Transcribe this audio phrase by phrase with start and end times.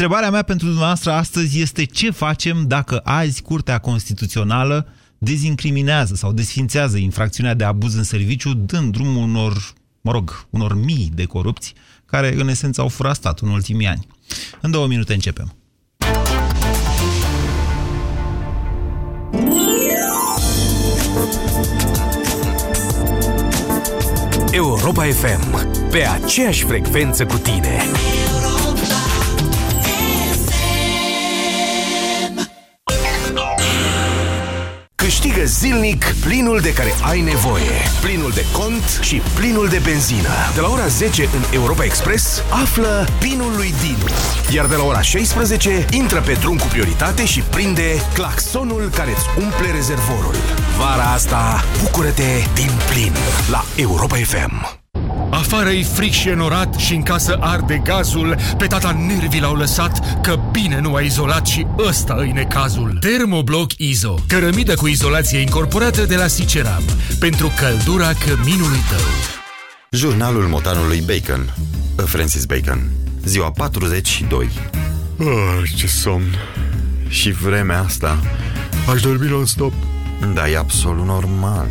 [0.00, 4.86] Întrebarea mea pentru dumneavoastră astăzi este ce facem dacă azi Curtea Constituțională
[5.18, 11.10] dezincriminează sau desfințează infracțiunea de abuz în serviciu, dând drumul unor, mă rog, unor mii
[11.14, 11.74] de corupți
[12.06, 14.06] care în esență au furat statul în ultimii ani.
[14.60, 15.54] În două minute începem.
[24.50, 27.82] Europa FM, pe aceeași frecvență cu tine.
[35.22, 37.70] Câștigă zilnic plinul de care ai nevoie.
[38.00, 40.28] Plinul de cont și plinul de benzină.
[40.54, 44.08] De la ora 10 în Europa Express, află pinul lui Dinu.
[44.54, 49.26] Iar de la ora 16, intră pe drum cu prioritate și prinde claxonul care îți
[49.38, 50.34] umple rezervorul.
[50.78, 53.12] Vara asta, bucură-te din plin
[53.50, 54.79] la Europa FM.
[55.30, 60.20] Afară e fric și enorat și în casă arde gazul, pe tata nervii l-au lăsat,
[60.22, 62.98] că bine nu a izolat și ăsta îi necazul.
[63.00, 66.82] Termobloc Izo, cărămidă cu izolație incorporată de la Siceram,
[67.18, 69.06] pentru căldura căminului tău.
[69.90, 71.54] Jurnalul motanului Bacon,
[72.04, 72.90] Francis Bacon,
[73.24, 74.50] ziua 42.
[75.18, 76.36] Oh, ce somn!
[77.08, 78.18] Și vremea asta...
[78.92, 79.72] Aș dormi non-stop.
[80.34, 81.66] Da, e absolut normal.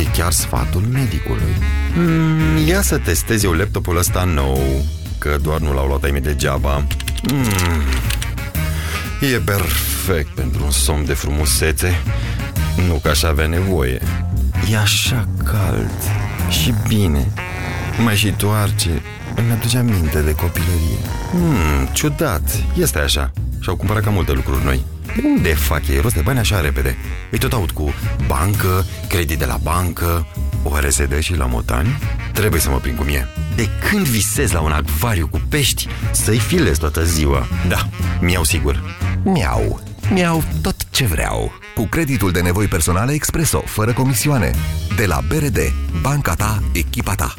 [0.00, 1.56] E chiar sfatul medicului.
[1.94, 4.84] Mm, ia să testez eu laptopul ăsta nou,
[5.18, 6.86] că doar nu l-au luat ai mei degeaba.
[7.32, 7.82] Mm,
[9.20, 12.02] e perfect pentru un somn de frumusețe.
[12.86, 14.00] Nu că aș avea nevoie.
[14.70, 16.00] E așa cald
[16.48, 17.32] și bine.
[18.04, 19.02] Mai și toarce.
[19.34, 20.98] Îmi aduce aminte de copilărie.
[21.30, 22.56] Hmm, ciudat.
[22.76, 23.30] Este așa.
[23.60, 24.84] Și-au cumpărat cam multe lucruri noi.
[25.22, 26.96] Unde fac ei rost de bani așa repede?
[27.30, 27.94] Îi tot aud cu
[28.26, 30.26] bancă, credit de la bancă,
[30.66, 31.98] Oare se dă și la motani?
[32.32, 33.28] Trebuie să mă prind cum e.
[33.56, 37.46] De când visez la un acvariu cu pești, să-i filez toată ziua.
[37.68, 37.88] Da,
[38.20, 38.82] mi-au sigur.
[39.24, 39.80] Miau.
[40.10, 41.52] Miau tot ce vreau.
[41.74, 44.50] Cu creditul de nevoi personale Expreso, fără comisioane.
[44.96, 45.58] De la BRD,
[46.00, 47.34] banca ta, echipa ta.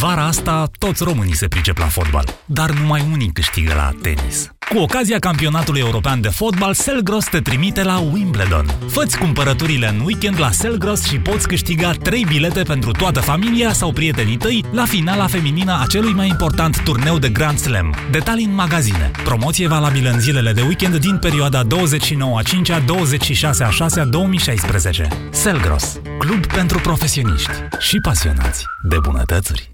[0.00, 4.53] Vara asta toți românii se pricep la fotbal, dar numai unii câștigă la tenis.
[4.68, 8.66] Cu ocazia campionatului european de fotbal, Selgros te trimite la Wimbledon.
[8.88, 13.92] Făți cumpărăturile în weekend la Selgros și poți câștiga 3 bilete pentru toată familia sau
[13.92, 17.94] prietenii tăi la finala feminină a celui mai important turneu de Grand Slam.
[18.10, 19.10] Detalii în magazine.
[19.24, 24.00] Promoție valabilă în zilele de weekend din perioada 29 a 5 a 26 a 6
[24.00, 25.08] a 2016.
[25.30, 29.73] Selgros, club pentru profesioniști și pasionați de bunătățuri.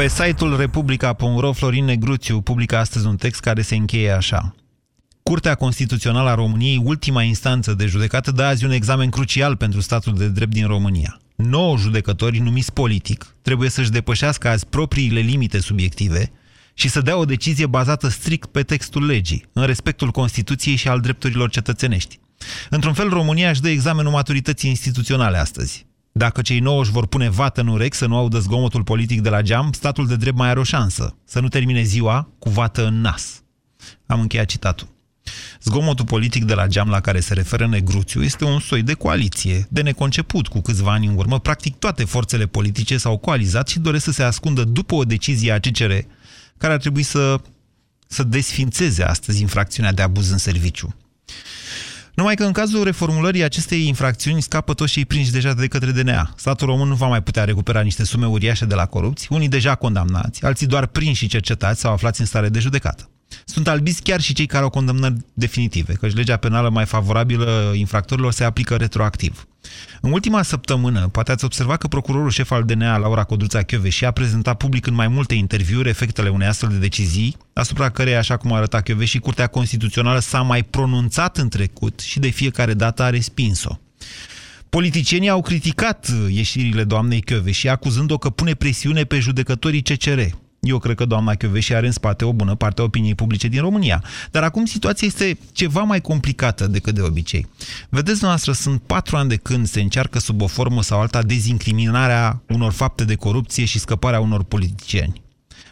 [0.00, 4.54] Pe site-ul republica.ro, Florin Negruțiu publică astăzi un text care se încheie așa.
[5.22, 10.14] Curtea Constituțională a României, ultima instanță de judecată, dă azi un examen crucial pentru statul
[10.14, 11.20] de drept din România.
[11.36, 16.32] Nouă judecători numiți politic trebuie să-și depășească azi propriile limite subiective
[16.74, 21.00] și să dea o decizie bazată strict pe textul legii, în respectul Constituției și al
[21.00, 22.18] drepturilor cetățenești.
[22.70, 25.88] Într-un fel, România își dă examenul maturității instituționale astăzi.
[26.20, 29.28] Dacă cei nouă își vor pune vată în urechi să nu audă zgomotul politic de
[29.28, 32.86] la geam, statul de drept mai are o șansă, să nu termine ziua cu vată
[32.86, 33.42] în nas.
[34.06, 34.88] Am încheiat citatul.
[35.62, 39.66] Zgomotul politic de la geam la care se referă Negruțiu este un soi de coaliție,
[39.70, 41.38] de neconceput cu câțiva ani în urmă.
[41.38, 45.58] Practic toate forțele politice s-au coalizat și doresc să se ascundă după o decizie a
[45.58, 45.92] CCR
[46.56, 47.40] care ar trebui să,
[48.06, 50.94] să desfințeze astăzi infracțiunea de abuz în serviciu.
[52.14, 56.32] Numai că în cazul reformulării acestei infracțiuni scapă toți cei prinși deja de către DNA.
[56.36, 59.74] Statul român nu va mai putea recupera niște sume uriașe de la corupți, unii deja
[59.74, 63.10] condamnați, alții doar prinși și cercetați sau aflați în stare de judecată.
[63.44, 68.32] Sunt albiți chiar și cei care au condamnări definitive, căci legea penală mai favorabilă infractorilor
[68.32, 69.44] se aplică retroactiv.
[70.00, 74.10] În ultima săptămână, poate ați observat că procurorul șef al DNA, Laura Codruța și a
[74.10, 78.52] prezentat public în mai multe interviuri efectele unei astfel de decizii, asupra căreia, așa cum
[78.52, 83.78] arăta și Curtea Constituțională s-a mai pronunțat în trecut și de fiecare dată a respins-o.
[84.68, 90.20] Politicienii au criticat ieșirile doamnei și acuzând-o că pune presiune pe judecătorii CCR,
[90.60, 93.60] eu cred că doamna Chioveși are în spate o bună parte a opiniei publice din
[93.60, 94.04] România.
[94.30, 97.46] Dar acum situația este ceva mai complicată decât de obicei.
[97.88, 102.42] Vedeți, noastră, sunt patru ani de când se încearcă sub o formă sau alta dezincriminarea
[102.48, 105.22] unor fapte de corupție și scăparea unor politicieni.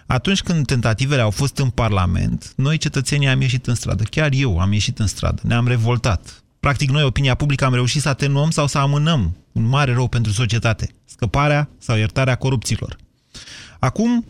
[0.06, 4.02] Atunci când tentativele au fost în Parlament, noi cetățenii am ieșit în stradă.
[4.02, 5.42] Chiar eu am ieșit în stradă.
[5.44, 6.42] Ne-am revoltat.
[6.60, 10.32] Practic, noi, opinia publică, am reușit să atenuăm sau să amânăm un mare rău pentru
[10.32, 12.96] societate, scăparea sau iertarea corupților.
[13.78, 14.24] Acum,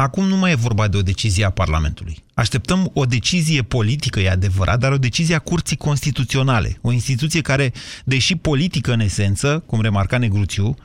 [0.00, 2.24] acum nu mai e vorba de o decizie a Parlamentului.
[2.34, 7.72] Așteptăm o decizie politică, e adevărat, dar o decizie a Curții Constituționale, o instituție care,
[8.04, 10.76] deși politică în esență, cum remarca Negruțiu,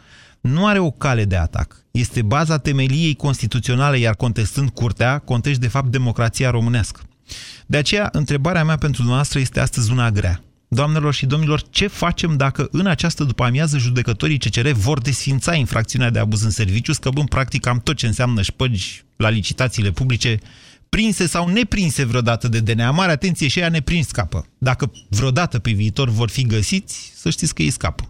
[0.41, 1.83] nu are o cale de atac.
[1.91, 7.01] Este baza temeliei constituționale, iar contestând curtea, contești de fapt democrația românească.
[7.65, 10.44] De aceea, întrebarea mea pentru dumneavoastră este astăzi una grea.
[10.67, 16.19] Doamnelor și domnilor, ce facem dacă în această după-amiază judecătorii CCR vor desfința infracțiunea de
[16.19, 20.37] abuz în serviciu, scăbând practic cam tot ce înseamnă șpăgi la licitațiile publice,
[20.89, 22.91] prinse sau neprinse vreodată de DNA.
[22.91, 24.45] Mare atenție și ea neprins scapă.
[24.57, 28.09] Dacă vreodată pe viitor vor fi găsiți, să știți că ei scapă.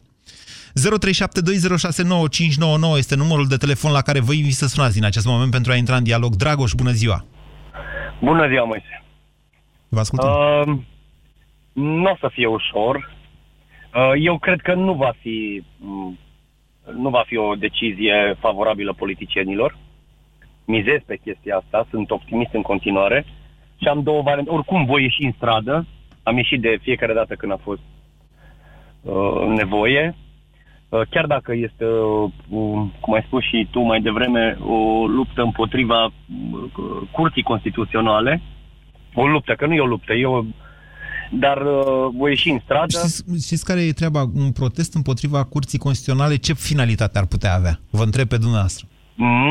[0.75, 5.71] 0372069599 este numărul de telefon la care vă invit să sunați în acest moment pentru
[5.71, 6.35] a intra în dialog.
[6.35, 7.25] Dragoș, bună ziua!
[8.19, 9.03] Bună ziua, Moise!
[9.87, 10.29] Vă ascultăm.
[10.29, 10.77] Uh,
[11.75, 12.95] nu o să fie ușor.
[12.95, 16.17] Uh, eu cred că nu va fi mm,
[16.93, 19.77] nu va fi o decizie favorabilă politicienilor.
[20.65, 23.25] Mizez pe chestia asta, sunt optimist în continuare
[23.81, 24.49] și am două variante.
[24.49, 25.85] Oricum voi ieși în stradă,
[26.23, 27.81] am ieșit de fiecare dată când a fost
[29.01, 30.15] uh, nevoie.
[30.89, 32.31] Uh, chiar dacă este, uh,
[32.99, 36.11] cum ai spus și tu mai devreme, o luptă împotriva uh,
[37.11, 38.41] curții constituționale,
[39.13, 40.43] o luptă, că nu e o luptă, e o...
[41.31, 42.97] Dar uh, voi ieși în stradă...
[42.97, 44.29] Știți, știți care e treaba?
[44.35, 47.79] Un protest împotriva curții constituționale, ce finalitate ar putea avea?
[47.89, 48.87] Vă întreb pe dumneavoastră.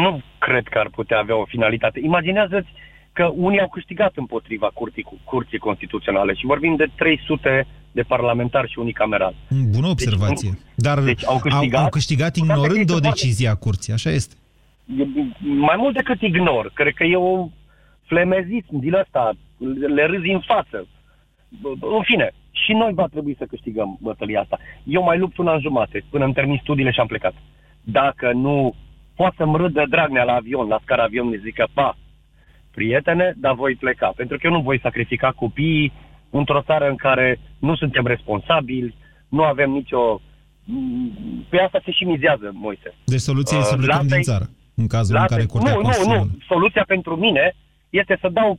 [0.02, 2.00] Nu cred că ar putea avea o finalitate.
[2.02, 2.68] Imaginează-ți
[3.12, 8.78] că unii au câștigat împotriva curții, curții constituționale și vorbim de 300 de parlamentari și
[8.78, 9.36] unii camerali.
[9.70, 10.50] Bună observație.
[10.50, 14.34] Deci, Dar deci au câștigat, au, au câștigat ignorând o decizie a curții, așa este.
[15.38, 16.70] Mai mult decât ignor.
[16.74, 17.48] Cred că e o
[18.06, 19.32] flemezism din ăsta,
[19.94, 20.86] le râzi în față.
[21.80, 24.58] În fine, și noi va trebui să câștigăm bătălia asta.
[24.84, 27.34] Eu mai lupt un an jumate, până îmi termin studiile și am plecat.
[27.80, 28.74] Dacă nu
[29.16, 31.96] poate să-mi râdă Dragnea la avion, la scara avionului, zică, pa,
[32.74, 34.12] prietene, dar voi pleca.
[34.16, 35.92] Pentru că eu nu voi sacrifica copiii
[36.30, 38.94] într-o țară în care nu suntem responsabili,
[39.28, 40.20] nu avem nicio...
[41.48, 42.94] Pe asta se și mizează, Moise.
[43.04, 46.14] Deci soluția uh, e să plecăm din țară, în cazul în care Curtea Nu, nu,
[46.14, 46.28] nu.
[46.48, 47.54] Soluția pentru mine
[48.00, 48.58] este să dau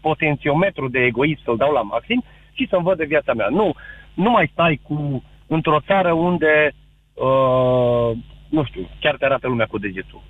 [0.00, 3.48] potențiometru de egoism, să-l dau la maxim și să-mi văd de viața mea.
[3.48, 3.74] Nu,
[4.14, 6.72] nu mai stai cu într-o țară unde,
[7.14, 8.10] uh,
[8.48, 10.22] nu știu, chiar te arată lumea cu degetul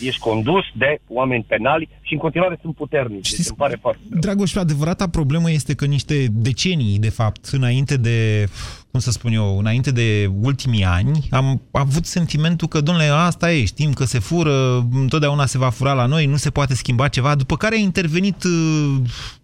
[0.00, 3.26] ești condus de oameni penali și în continuare sunt puternici.
[3.26, 7.96] Știți, deci îmi pare foarte Dragoș, adevărata problemă este că niște decenii, de fapt, înainte
[7.96, 8.48] de,
[8.90, 13.64] cum să spun eu, înainte de ultimii ani, am avut sentimentul că, domnule, asta e,
[13.64, 17.34] știm că se fură, întotdeauna se va fura la noi, nu se poate schimba ceva,
[17.34, 18.96] după care a intervenit, uh,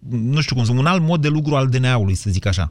[0.09, 2.71] nu știu cum să un alt mod de lucru al DNA-ului, să zic așa.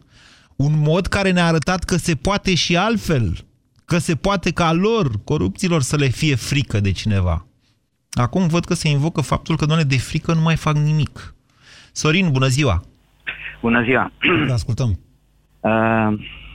[0.56, 3.49] Un mod care ne-a arătat că se poate și altfel,
[3.92, 7.46] că se poate ca lor, corupților, să le fie frică de cineva.
[8.26, 11.36] Acum văd că se invocă faptul că, doamne, de frică nu mai fac nimic.
[11.92, 12.82] Sorin, bună ziua!
[13.62, 14.12] Bună ziua!
[14.48, 14.90] Vă ascultăm.
[15.60, 16.10] Uh,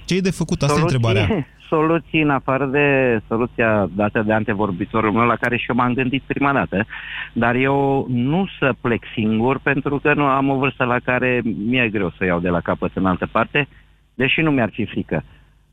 [0.04, 0.62] Ce e de făcut?
[0.62, 1.46] Asta soluții, e întrebarea.
[1.74, 2.86] Soluții în afară de
[3.28, 6.86] soluția dată de antevorbitorul meu, la care și eu m-am gândit prima dată,
[7.32, 11.88] dar eu nu să plec singur, pentru că nu am o vârstă la care mi-e
[11.88, 13.68] greu să iau de la capăt în altă parte,
[14.14, 15.24] deși nu mi-ar fi frică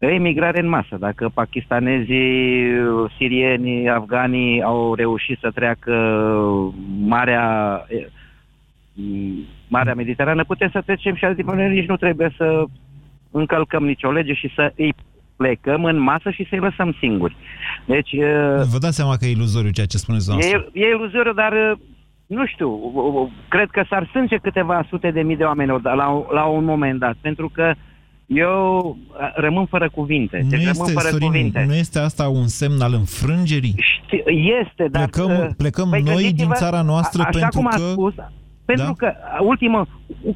[0.07, 0.95] emigrare în masă.
[0.99, 2.65] Dacă pakistanezii,
[3.17, 5.93] sirienii, afganii au reușit să treacă
[6.99, 7.85] Marea,
[9.67, 12.63] Marea Mediterană, putem să trecem și alții până nici nu trebuie să
[13.31, 14.93] încălcăm nicio lege și să îi
[15.35, 17.35] plecăm în masă și să-i lăsăm singuri.
[17.85, 18.15] Deci...
[18.71, 20.71] Vă dați seama că e iluzoriu ceea ce spuneți dumneavoastră.
[20.73, 21.77] E, e iluzoriu, dar
[22.25, 22.79] nu știu,
[23.47, 27.15] cred că s-ar sânge câteva sute de mii de oameni la, la un moment dat,
[27.21, 27.90] pentru că uh,
[28.33, 28.97] eu
[29.35, 30.39] rămân fără cuvinte.
[30.43, 31.63] Nu, deci este, rămân fără Sorin, cuvinte.
[31.67, 33.75] nu este asta un semn al înfrângerii?
[33.77, 34.23] Ști,
[34.61, 35.09] este, dar...
[35.09, 37.77] Plecăm, plecăm păi noi din țara noastră așa pentru cum a că...
[37.77, 38.13] Spus,
[38.65, 39.07] pentru da?
[39.07, 39.87] că, ultimă,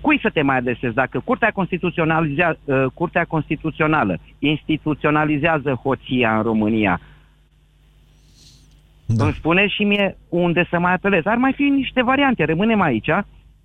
[0.02, 0.94] cui să te mai adresezi?
[0.94, 7.00] Dacă Curtea, Constituționalizea, uh, Curtea Constituțională instituționalizează hoția în România,
[9.06, 9.24] da.
[9.24, 11.22] îmi spune și mie unde să mai apelez.
[11.26, 12.44] Ar mai fi niște variante.
[12.44, 13.10] Rămânem aici,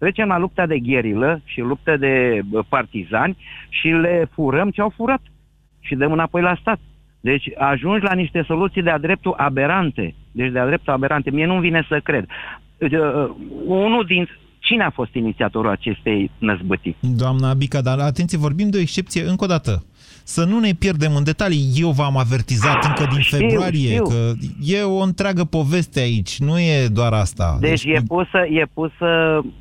[0.03, 3.37] trecem la lupta de gherilă și luptă de partizani
[3.69, 5.23] și le furăm ce au furat
[5.81, 6.79] și dăm înapoi la stat.
[7.21, 10.15] Deci ajungi la niște soluții de-a dreptul aberante.
[10.33, 11.31] Deci de-a dreptul aberante.
[11.31, 12.25] Mie nu vine să cred.
[12.79, 12.91] Uh,
[13.67, 14.29] unul din...
[14.59, 16.97] Cine a fost inițiatorul acestei năzbătiri?
[17.01, 19.85] Doamna Bica, dar atenție, vorbim de o excepție încă o dată.
[20.35, 21.65] Să nu ne pierdem în detalii.
[21.85, 24.03] Eu v-am avertizat încă din Știu, februarie știu.
[24.03, 27.57] că e o întreagă poveste aici, nu e doar asta.
[27.61, 29.09] Deci e pusă, e pusă,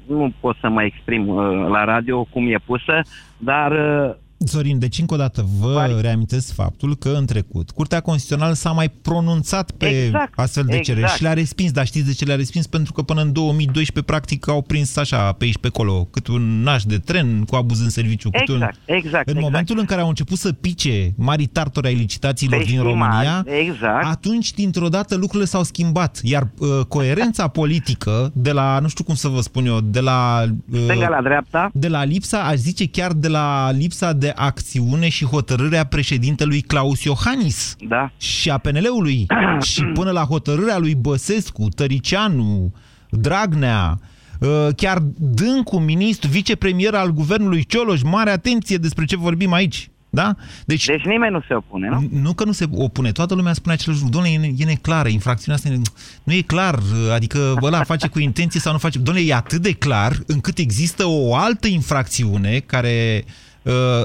[0.07, 2.95] nu pot să mă exprim uh, la radio cum e pusă,
[3.38, 3.71] dar
[4.39, 8.53] uh, Sorin, deci încă o dată vă Vari- reamintesc faptul că în trecut Curtea Constituțională
[8.53, 11.15] s-a mai pronunțat pe Exact, astfel de cereri exact.
[11.17, 12.67] și le-a respins, dar știți de ce le-a respins?
[12.67, 16.62] Pentru că până în 2012 practic au prins așa pe aici pe acolo cât un
[16.62, 18.29] naș de tren cu abuz în serviciu.
[18.29, 18.96] cât exact, un...
[18.96, 19.27] exact.
[19.27, 19.39] În exact.
[19.51, 23.46] momentul în care au început să pice mari tartori ai licitațiilor Pe din estimare, România,
[23.60, 24.05] exact.
[24.05, 26.19] atunci, dintr-o dată, lucrurile s-au schimbat.
[26.24, 30.43] Iar uh, coerența politică, de la, nu știu cum să vă spun eu, de la...
[30.72, 35.09] Uh, Stânga la dreapta, de la lipsa, aș zice chiar de la lipsa de acțiune
[35.09, 38.12] și hotărârea președintelui Claus Iohannis da.
[38.17, 39.25] și a PNL-ului
[39.71, 42.74] și până la hotărârea lui Băsescu, Tăricianu,
[43.09, 44.00] Dragnea,
[44.39, 49.89] uh, chiar Dâncu, ministru, vicepremier al guvernului Cioloș, mare atenție despre ce vorbim aici.
[50.12, 50.36] Da?
[50.65, 52.07] Deci, Deci nimeni nu se opune, nu?
[52.21, 54.19] nu că nu se opune, toată lumea spune același lucru.
[54.19, 55.91] Doamne, e, ne- e neclară, infracțiunea asta e-
[56.24, 56.79] nu e clar,
[57.13, 59.00] adică ăla face cu intenție sau nu face.
[59.00, 63.31] Doamne, e atât de clar încât există o altă infracțiune care uh,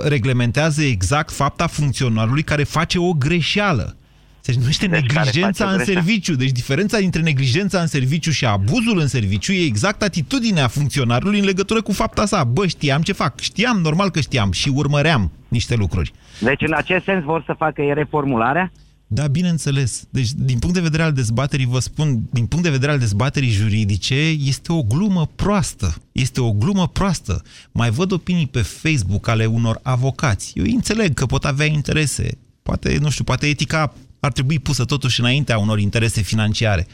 [0.05, 3.97] reglementează exact fapta funcționarului care face o greșeală.
[4.43, 6.01] Deci nu este Deci care neglijența face o în greșeală.
[6.01, 6.35] serviciu.
[6.35, 11.45] Deci diferența dintre neglijența în serviciu și abuzul în serviciu e exact atitudinea funcționarului în
[11.45, 12.45] legătură cu fapta sa.
[12.45, 13.41] Bă, știam ce fac.
[13.41, 16.13] Știam, normal că știam și urmăream niște lucruri.
[16.41, 18.73] Deci în acest sens vor să facă e reformularea?
[19.15, 20.05] Da, bineînțeles.
[20.11, 23.51] Deci, din punct de vedere al dezbaterii, vă spun, din punct de vedere al dezbaterii
[23.51, 25.95] juridice, este o glumă proastă.
[26.13, 27.43] Este o glumă proastă.
[27.73, 30.53] Mai văd opinii pe Facebook ale unor avocați.
[30.55, 32.39] Eu înțeleg că pot avea interese.
[32.63, 36.87] Poate, nu știu, poate etica ar trebui pusă totuși înaintea unor interese financiare.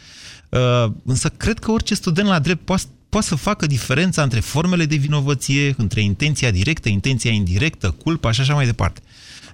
[0.49, 4.87] Uh, însă cred că orice student la drept poate poate să facă diferența între formele
[4.87, 9.01] de vinovăție, între intenția directă, intenția indirectă, culpa și așa mai departe.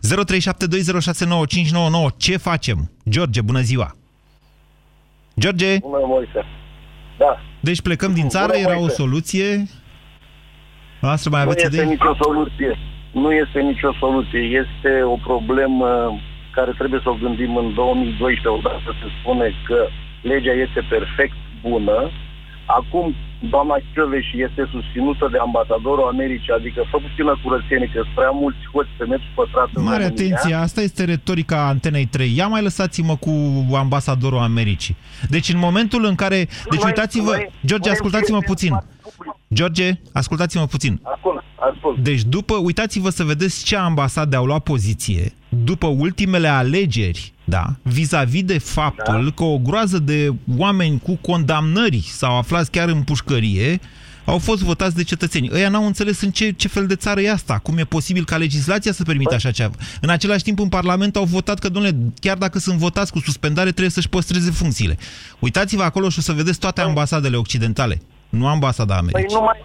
[0.03, 2.17] 0372069599.
[2.17, 2.91] Ce facem?
[3.11, 3.97] George, bună ziua!
[5.41, 6.45] George, Bună, Moise.
[7.19, 7.41] Da.
[7.61, 8.95] deci plecăm din țară, Bună, era o Moise.
[8.95, 9.67] soluție.
[11.01, 11.89] Noastră mai Nu aveți este idei?
[11.89, 12.79] nicio soluție.
[13.13, 14.41] Nu este nicio soluție.
[14.63, 15.89] Este o problemă
[16.55, 18.49] care trebuie să o gândim în 2012.
[18.49, 19.87] Odată se spune că
[20.23, 22.11] legea este perfect bună.
[22.67, 28.31] Acum, doamna Chioveș este susținută de ambasadorul Americii, adică fă puțină curățenie, că sunt prea
[28.31, 30.37] mulți hoți pe metru pătrat în Mare România.
[30.37, 32.37] atenție, asta este retorica Antenei 3.
[32.37, 33.31] Ia mai lăsați-mă cu
[33.77, 34.97] ambasadorul Americii.
[35.29, 36.37] Deci în momentul în care...
[36.37, 38.73] Deci Noi- uitați-vă, noi- George, noi ascultați-mă suntem puțin.
[39.55, 41.01] George, ascultați-mă puțin.
[41.03, 41.99] Ascult, ascult.
[41.99, 48.43] Deci după, uitați-vă să vedeți ce ambasade au luat poziție după ultimele alegeri, da, vis-a-vis
[48.43, 49.31] de faptul da.
[49.31, 53.81] că o groază de oameni cu condamnări sau aflați chiar în pușcărie
[54.25, 55.51] au fost votați de cetățeni.
[55.53, 58.37] Ăia n-au înțeles în ce, ce fel de țară e asta, cum e posibil ca
[58.37, 59.75] legislația să permită așa ceva.
[60.01, 63.71] În același timp, în Parlament au votat că, domnule, chiar dacă sunt votați cu suspendare,
[63.71, 64.99] trebuie să-și păstreze funcțiile.
[65.39, 69.37] Uitați-vă acolo și o să vedeți toate ambasadele occidentale, nu ambasada Păi Americii.
[69.37, 69.65] numai,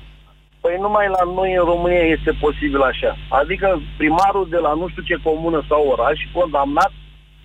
[0.62, 3.12] păi numai la noi în România este posibil așa.
[3.30, 6.92] Adică primarul de la nu știu ce comună sau oraș, condamnat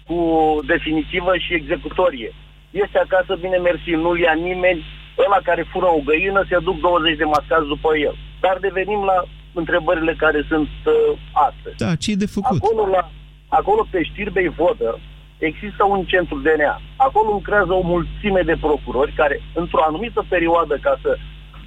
[0.07, 0.19] cu
[0.67, 2.31] definitivă și executorie.
[2.71, 4.85] Este acasă, bine mersi, nu-l ia nimeni,
[5.25, 8.17] ăla care fură o găină, se duc 20 de mascați după el.
[8.41, 9.19] Dar devenim la
[9.53, 11.19] întrebările care sunt uh,
[11.49, 11.77] astăzi.
[11.77, 12.59] Da, ce e de făcut?
[12.63, 13.11] Acolo, la,
[13.49, 14.99] acolo pe Știrbei Vodă
[15.39, 16.81] există un centru DNA.
[16.97, 21.19] Acolo lucrează o mulțime de procurori care, într-o anumită perioadă, ca să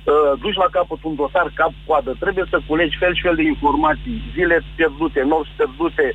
[0.09, 4.17] uh, duci la capăt un dosar cap-coadă, trebuie să culegi fel și fel de informații,
[4.35, 6.05] zile pierdute, nopți pierdute,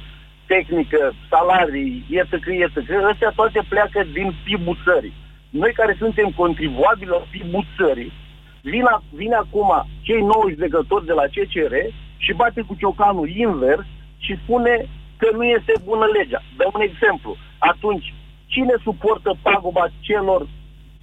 [0.47, 2.33] tehnică, salarii, etc.,
[2.67, 2.77] etc.
[3.13, 5.15] Astea toate pleacă din PIB-ul țării.
[5.51, 8.13] Noi care suntem contribuabili la PIB-ul țării,
[8.61, 9.71] vin, a, vin acum
[10.03, 11.75] cei 9 judecători de la CCR
[12.17, 13.87] și bate cu ciocanul invers
[14.19, 16.43] și spune că nu este bună legea.
[16.57, 17.37] Dăm un exemplu.
[17.59, 18.15] Atunci,
[18.47, 20.47] cine suportă paguba celor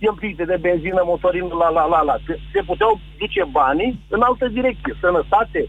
[0.02, 2.16] cheltuite de benzină, motorină, la, la, la, la?
[2.26, 2.92] Că Se puteau
[3.22, 4.94] duce banii în altă direcție.
[5.06, 5.62] Sănătate,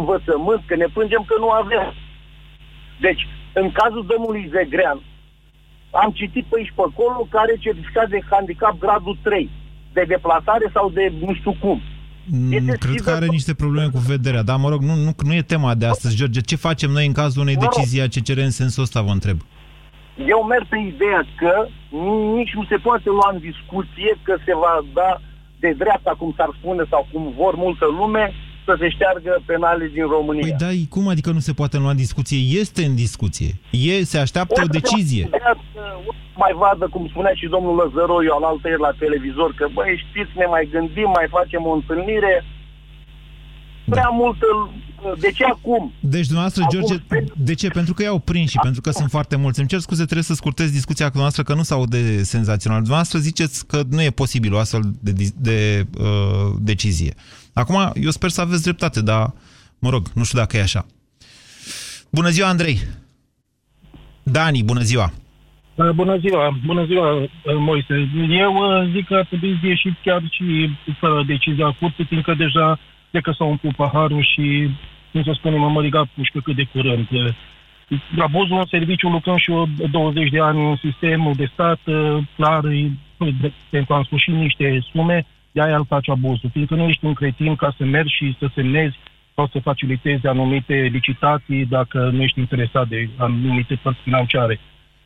[0.00, 1.86] învățământ, că ne plângem că nu avem.
[3.06, 3.22] Deci,
[3.60, 4.98] în cazul domnului Zegrean,
[6.02, 9.50] am citit pe aici pe acolo care certificat de handicap gradul 3,
[9.96, 11.78] de deplasare sau de nu știu cum.
[12.32, 15.10] Mm, Este Cred că sigur- are niște probleme cu vederea, dar mă rog, nu, nu,
[15.28, 16.40] nu e tema de astăzi, George.
[16.40, 17.72] Ce facem noi în cazul unei Mă rog.
[17.74, 19.38] decizii a CCR în sensul ăsta, vă întreb?
[20.26, 21.66] Eu merg pe ideea că
[22.34, 25.20] nici nu se poate lua în discuție că se va da
[25.60, 28.32] de dreapta, cum s-ar spune, sau cum vor multă lume,
[28.64, 30.42] să se șteargă penale din România.
[30.42, 32.38] Păi da, cum adică nu se poate lua în discuție?
[32.60, 33.50] Este în discuție.
[33.70, 35.28] E, se așteaptă o decizie.
[35.30, 35.56] Să
[36.36, 40.46] mai vadă, cum spunea și domnul Lăzăroiu al altăieri la televizor, că băi, știți, ne
[40.54, 42.44] mai gândim, mai facem o întâlnire.
[43.84, 44.46] Prea multă,
[45.18, 45.92] De ce acum?
[46.00, 47.04] Deci, dumneavoastră, Acum, George,
[47.36, 47.68] de ce?
[47.68, 49.58] Pentru că i-au prins și pentru că sunt foarte mulți.
[49.58, 52.78] Îmi cer scuze, trebuie să scurtez discuția cu dumneavoastră, că nu s aude senzațional.
[52.78, 57.14] Dumneavoastră ziceți că nu e posibil o astfel de, de, de uh, decizie.
[57.52, 59.32] Acum, eu sper să aveți dreptate, dar,
[59.78, 60.86] mă rog, nu știu dacă e așa.
[62.10, 62.78] Bună ziua, Andrei!
[64.22, 65.12] Dani, bună ziua!
[65.74, 68.10] Uh, Bună ziua, bună ziua, uh, Moise.
[68.30, 72.78] Eu uh, zic că ar trebui să ieșiți chiar și fără decizia curții, fiindcă deja
[73.10, 74.70] de că s-a umplut paharul și,
[75.12, 77.06] cum să spunem, am mărigat pușcă cât de curând.
[77.10, 77.28] Uh,
[78.18, 82.64] Abuzul în serviciu, lucrăm și eu 20 de ani în sistemul de stat, uh, clar,
[82.64, 82.90] e-
[83.40, 86.50] de- pentru a sfârși niște sume, de aia îl faci abuzul.
[86.52, 88.98] Fiindcă nu ești un cretin ca să mergi și să semnezi
[89.34, 94.60] sau să facilitezi anumite licitații dacă nu ești interesat de anumite părți financiare.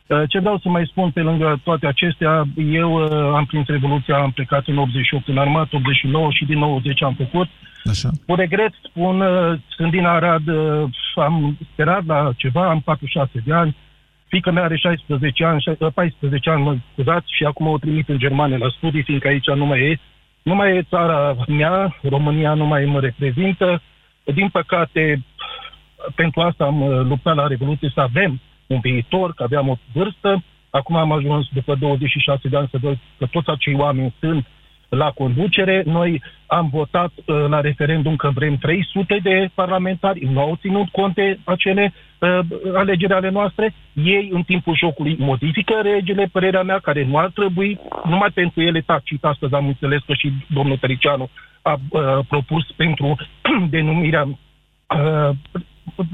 [0.07, 4.17] Uh, Ce vreau să mai spun pe lângă toate acestea, eu uh, am prins Revoluția,
[4.17, 7.47] am plecat în 88 în armată, 89 și din 90 am făcut.
[7.83, 8.09] Așa.
[8.27, 13.53] Cu regret spun, uh, sunt din Arad, uh, am sperat la ceva, am 46 de
[13.53, 13.75] ani,
[14.27, 18.09] fica mea are 16 ani, șa- uh, 14 ani, mă scuzați, și acum o trimit
[18.09, 19.99] în Germania la studii, fiindcă aici nu mai e.
[20.41, 23.81] Nu mai e țara mea, România nu mai mă reprezintă.
[24.23, 25.23] Din păcate,
[26.15, 30.43] pentru asta am uh, luptat la Revoluție să avem un viitor, că aveam o vârstă.
[30.69, 34.45] Acum am ajuns după 26 de ani să văd că toți acei oameni sunt
[34.89, 35.83] la conducere.
[35.85, 41.15] Noi am votat uh, la referendum că vrem 300 de parlamentari, nu au ținut cont
[41.15, 42.39] de acele uh,
[42.73, 43.73] alegeri ale noastre.
[43.93, 48.81] Ei, în timpul jocului, modifică regele, părerea mea, care nu ar trebui, numai pentru ele
[48.81, 49.23] tacit.
[49.23, 51.29] Astăzi am înțeles că și domnul Tăricianu
[51.61, 53.15] a uh, propus pentru
[53.69, 55.29] denumirea uh,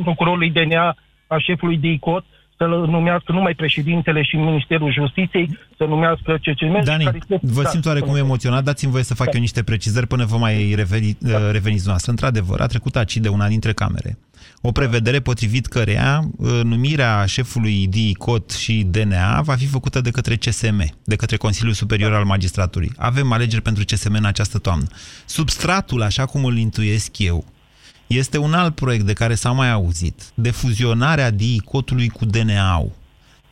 [0.03, 0.95] procurorului DNA
[1.27, 1.87] a șefului de
[2.61, 6.83] ICOT să-l numească numai președintele și Ministerul Justiției, să numească CCM.
[6.83, 9.31] Dani, care este- vă Da, simt oarecum emoționat, dați-mi voie să fac Da.
[9.33, 12.11] eu niște precizări până vă mai reveni, uh, reveniți noastră.
[12.11, 14.17] Într-adevăr, a trecut aici de una dintre camere.
[14.61, 20.35] O prevedere potrivit cărea uh, numirea șefului DICOT și DNA va fi făcută de către
[20.35, 22.91] CSM, de către Consiliul Superior al Magistraturii.
[22.97, 24.85] Avem alegeri pentru CSM în această toamnă.
[25.25, 27.45] Substratul, așa cum îl intuiesc eu,
[28.17, 32.91] este un alt proiect de care s-a mai auzit, de fuzionarea DICOT-ului cu DNA-ul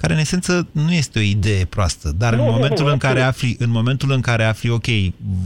[0.02, 2.98] care în esență nu este o idee proastă, dar Nu, în nu, momentul nu, în
[2.98, 3.54] care absolut.
[3.54, 4.86] afli, în momentul în care afli, ok,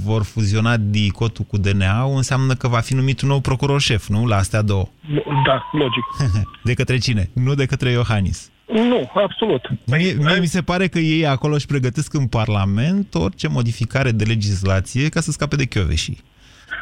[0.04, 4.26] vor fuziona DICOT-ul cu DNA-ul, înseamnă că va fi numit un nou procuror șef, nu?
[4.26, 4.88] La astea două.
[5.46, 6.34] Da, logic.
[6.64, 7.30] De către cine?
[7.34, 8.50] Nu de către Iohannis.
[8.68, 9.62] Nu, absolut.
[9.86, 14.24] Mie, mie mi se pare că ei acolo își pregătesc în Parlament orice modificare de
[14.24, 16.24] legislație ca să scape de chioveșii.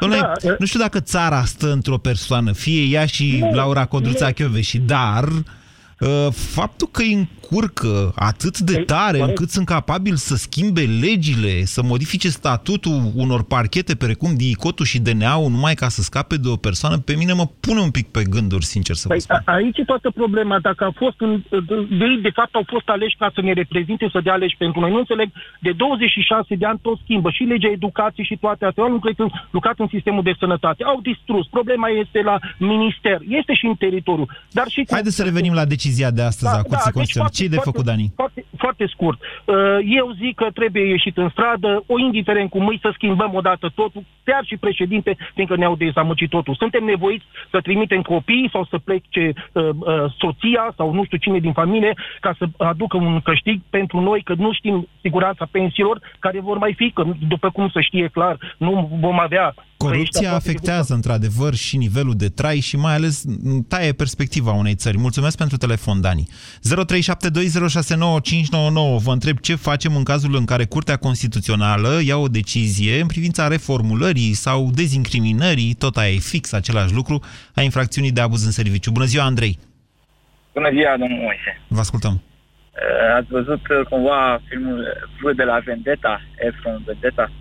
[0.05, 3.85] Dom'le, Da, e- nu știu dacă țara stă într-o persoană, fie ea și Nu, Laura
[3.85, 4.31] Codruța nu.
[4.31, 5.39] Chioveși, dar uh,
[6.31, 9.27] faptul că îi încurcă atât de Păi, tare corect.
[9.27, 15.49] încât sunt capabili să schimbe legile, să modifice statutul unor parchete precum DICOT-ul și DNA-ul
[15.49, 18.65] numai ca să scape de o persoană, pe mine mă pune un pic pe gânduri,
[18.65, 19.41] sincer să vă Păi, spun.
[19.45, 20.59] a, aici e toată problema.
[20.59, 21.43] Dacă a fost în,
[21.99, 24.91] de, de fapt au fost aleși ca să ne reprezinte, să dea aleși pentru noi.
[24.91, 25.29] Nu înțeleg,
[25.61, 27.29] de 26 de ani tot schimbă.
[27.31, 28.83] Și legea educației și toate astea.
[28.83, 30.83] Au lucrat în, lucrat în sistemul de sănătate.
[30.83, 31.47] Au distrus.
[31.47, 33.17] Problema este la minister.
[33.39, 34.25] Este și în teritoriu.
[34.51, 37.33] Dar și cu- Haideți să revenim la decizia de astăzi a Curții deci Constituționale.
[37.33, 38.11] Ce e de foarte, făcut, Dani?
[38.15, 39.19] Foarte, foarte scurt.
[39.21, 39.55] Uh,
[39.99, 44.03] Eu zic că trebuie ieșit în stradă, o indiferent cum îi, să schimbăm odată totul,
[44.23, 46.55] chiar și președinte, fiindcă ne-au dezamăgit totul.
[46.55, 51.39] Suntem nevoiți să trimitem copii sau să plece uh, uh, soția sau nu știu cine
[51.39, 56.39] din familie ca să aducă un câștig pentru noi, că nu știm siguranța pensiilor care
[56.39, 59.53] vor mai fi, că după cum să știe clar, nu vom avea
[59.87, 64.97] Corupția afectează într-adevăr și nivelul de trai și mai ales m, taie perspectiva unei țări.
[64.97, 66.27] Mulțumesc pentru telefon, Dani.
[66.29, 66.31] 0372069599.
[69.03, 73.47] Vă întreb ce facem în cazul în care Curtea Constituțională ia o decizie în privința
[73.47, 77.19] reformulării sau dezincriminării, tot aia e fix același lucru,
[77.55, 78.91] a infracțiunii de abuz în serviciu.
[78.91, 79.59] Bună ziua, Andrei!
[80.53, 81.61] Bună ziua, domnul Moise.
[81.67, 82.11] Vă ascultăm.
[82.11, 87.31] Uh, Ați văzut uh, cumva filmul V de la Vendetta, Efron Vendetta?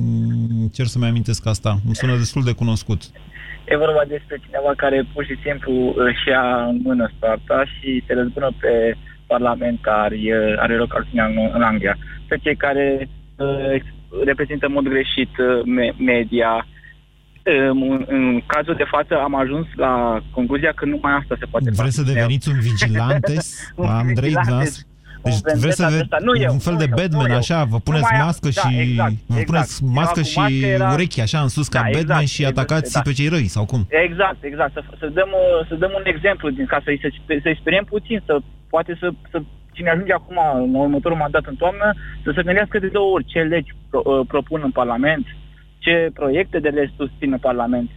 [0.00, 1.70] Mm, Cer să-mi amintesc asta.
[1.86, 3.00] Îmi sună destul de cunoscut.
[3.64, 8.12] E vorba despre cineva care pur și simplu își ia în mână soarta și se
[8.14, 11.96] răzbună pe parlamentari, uh, are loc acțiunea în, în Anglia.
[12.28, 16.66] Pe cei care uh, ex- reprezintă în mod greșit uh, me- media.
[17.70, 21.94] În, în cazul de față am ajuns la concluzia că numai asta se poate Vreți
[21.94, 22.12] să face.
[22.12, 23.46] deveniți un vigilantes?
[23.76, 24.86] Un Andrei, vigilantes, dumneavoastră?
[25.22, 26.16] Deci un vreți să vendetta ve- ăsta.
[26.28, 27.36] Nu eu, un fel nu de eu, Batman, nu eu.
[27.42, 29.94] așa, vă puneți Numai- mască da, și exact, vă puneți exact.
[29.98, 32.40] mască Era cu și mască, era- urechi așa în sus ca Da, Batman exact, și
[32.42, 33.00] exact, atacați da.
[33.00, 33.80] pe cei răi sau cum?
[34.06, 34.72] Exact, exact.
[34.72, 37.08] Să, să, dăm, uh, să dăm un exemplu din ca să-i, să,
[37.44, 38.34] să speriem puțin, să
[38.74, 39.38] poate să, să
[39.76, 43.38] cine ajunge acum în următorul mandat în toamnă, să se gândească de două ori ce
[43.40, 45.26] legi pro, uh, propun în Parlament,
[45.78, 47.90] ce proiecte de legi susțin în Parlament.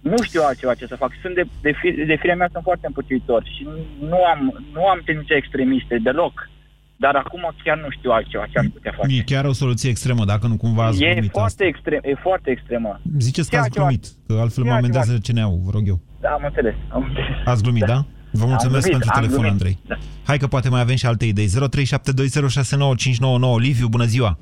[0.00, 1.10] Nu știu altceva ce să fac.
[1.22, 3.68] Sunt de, de, fi, de firea mea sunt foarte împotrivitor și
[4.00, 6.48] nu am, nu am tendințe extremiste deloc.
[6.96, 9.16] Dar acum chiar nu știu altceva ce am putea face.
[9.16, 11.64] E chiar o soluție extremă, dacă nu cumva ați E glumit foarte, asta.
[11.64, 13.00] extrem, e foarte extremă.
[13.18, 13.86] Ziceți că Ce ați altceva?
[13.86, 15.40] glumit, că altfel mă Ce amendează altceva?
[15.40, 16.00] CNA-ul, vă rog eu.
[16.20, 16.74] Da, am înțeles.
[16.88, 17.36] Am înțeles.
[17.44, 18.04] Ați glumit, da?
[18.30, 19.50] Vă Am mulțumesc glumit, pentru am telefon, glumit.
[19.52, 19.78] Andrei.
[19.86, 19.94] Da.
[20.26, 21.46] Hai că poate mai avem și alte idei.
[21.46, 23.60] 0372069599.
[23.60, 24.38] Liviu, bună ziua!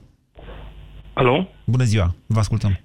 [1.12, 1.48] Alo?
[1.64, 2.78] Bună ziua, vă ascultăm.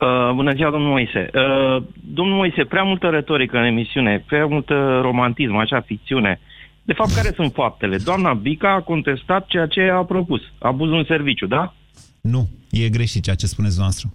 [0.00, 1.30] Uh, bună ziua, domnul Moise.
[1.34, 1.82] Uh,
[2.14, 6.40] domnul Moise, prea multă retorică în emisiune, prea multă romantism, așa, ficțiune.
[6.88, 7.96] De fapt, care sunt faptele?
[7.96, 10.40] Doamna Bica a contestat ceea ce a propus.
[10.58, 11.74] Abuzul în serviciu, da?
[12.20, 14.12] Nu, e greșit ceea ce spuneți noastră.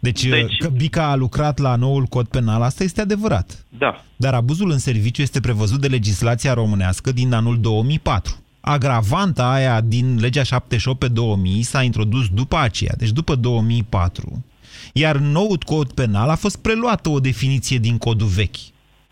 [0.00, 3.64] Deci, Deci- că Bica a lucrat la noul cod penal, asta este adevărat.
[3.78, 4.04] Da.
[4.16, 8.36] Dar abuzul în serviciu este prevăzut de legislația românească din anul 2004.
[8.60, 14.44] Agravanta aia din legea 78 pe 2000 s-a introdus după aceea, deci după 2004.
[14.92, 18.56] Iar noul cod penal a fost preluată o definiție din codul vechi.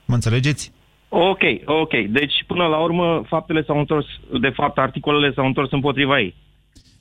[0.04, 0.74] Mă înțelegeți?
[1.08, 1.90] Ok, ok.
[2.10, 4.06] Deci, până la urmă, faptele s-au întors,
[4.40, 6.34] de fapt, articolele s-au întors împotriva ei.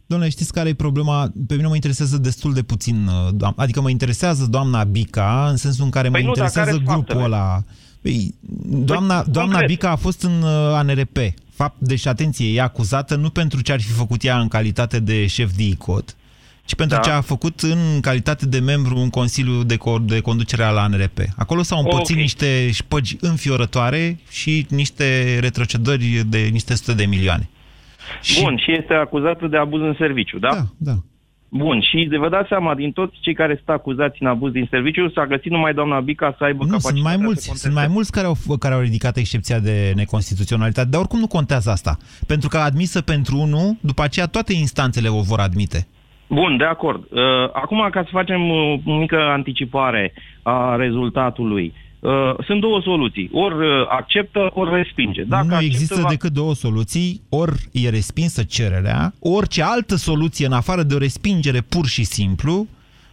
[0.06, 1.32] Domnule, știți care e problema?
[1.48, 5.56] Pe mine mă interesează destul de puțin, uh, doam- adică mă interesează doamna Bica, în
[5.56, 7.24] sensul în care Păi mă nu, dar interesează care-s grupul faptele?
[7.24, 7.64] ăla.
[8.02, 8.36] Păi,
[8.86, 9.68] doamna, doamna concret.
[9.70, 11.18] Bica a fost în uh, ANRP.
[11.50, 15.28] Fapt, deci, atenție, e acuzată nu pentru ce ar fi făcut ea în calitate de
[15.28, 16.16] șef de ICOT,
[16.66, 17.02] ci pentru Da.
[17.02, 21.18] ce a făcut în calitate de membru în Consiliul de, Co- de Conducere al ANRP.
[21.38, 22.22] Acolo s-au împărțit Ok.
[22.22, 27.50] niște șpăgi înfiorătoare și niște retrocedări de niște sute de milioane.
[28.42, 30.50] Bun, și este acuzată de abuz în serviciu, da?
[30.54, 30.94] Da, da.
[31.50, 34.68] Bun, și de vă dați seama, din toți cei care sunt acuzați în abuz din
[34.70, 37.68] serviciu, s-a găsit numai doamna Bica să aibă Nu, capacitatea sunt mai să mulți, conteste.
[37.68, 41.70] sunt mai mulți care au, care au ridicat excepția de neconstituționalitate, dar oricum nu contează
[41.70, 41.98] asta.
[42.28, 45.88] Pentru că admisă pentru unul, după aceea toate instanțele o vor admite.
[46.28, 47.04] Bun, de acord.
[47.12, 47.20] Uh,
[47.54, 52.12] acum, ca să facem uh, o mică anticipare a rezultatului, uh,
[52.46, 53.30] sunt două soluții.
[53.34, 55.24] Ori uh, acceptă, ori respinge.
[55.24, 56.10] Dacă nu acceptă, există va...
[56.10, 61.62] decât două soluții, ori e respinsă cererea, orice altă soluție în afară de o respingere
[61.62, 62.68] pur și simplu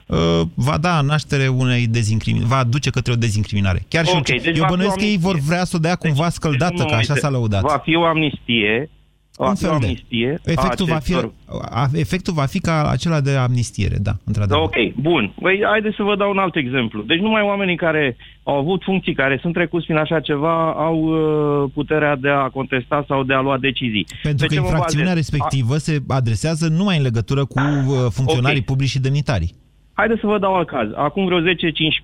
[0.07, 0.19] uh,
[0.55, 3.83] va da naștere unei dezincriminări, va duce către o dezincriminare.
[3.89, 5.53] Chiar și Ok, eu, deci eu va fi bănuiesc o că ei vor amnistie.
[5.55, 7.61] vrea să o dea cumva scăldată, Domnul că așa Moise, s-a lăudat.
[7.63, 8.91] Va fi o amnistie.
[9.37, 9.85] Va Un fi o fel de.
[9.87, 10.41] amnistie.
[10.47, 11.33] a Efectul va, fi, acestor-
[11.71, 14.63] a- efectul va fi ca acela de amnistiere, da, într-adevăr.
[14.63, 15.33] Ok, bun.
[15.41, 17.03] Păi, haideți să vă dau un alt exemplu.
[17.03, 21.71] Deci numai oamenii care au avut funcții, care sunt trecuți prin așa ceva, au uh,
[21.75, 24.07] puterea de a contesta sau de a lua decizii.
[24.23, 25.29] Pentru Pe că ce mă infracțiunea bazez?
[25.31, 28.65] respectivă se adresează numai în legătură cu uh, funcționarii Ok.
[28.65, 29.55] publici și demnitarii.
[30.03, 30.89] Haideți să vă dau alt caz.
[30.95, 31.45] Acum vreo 10-15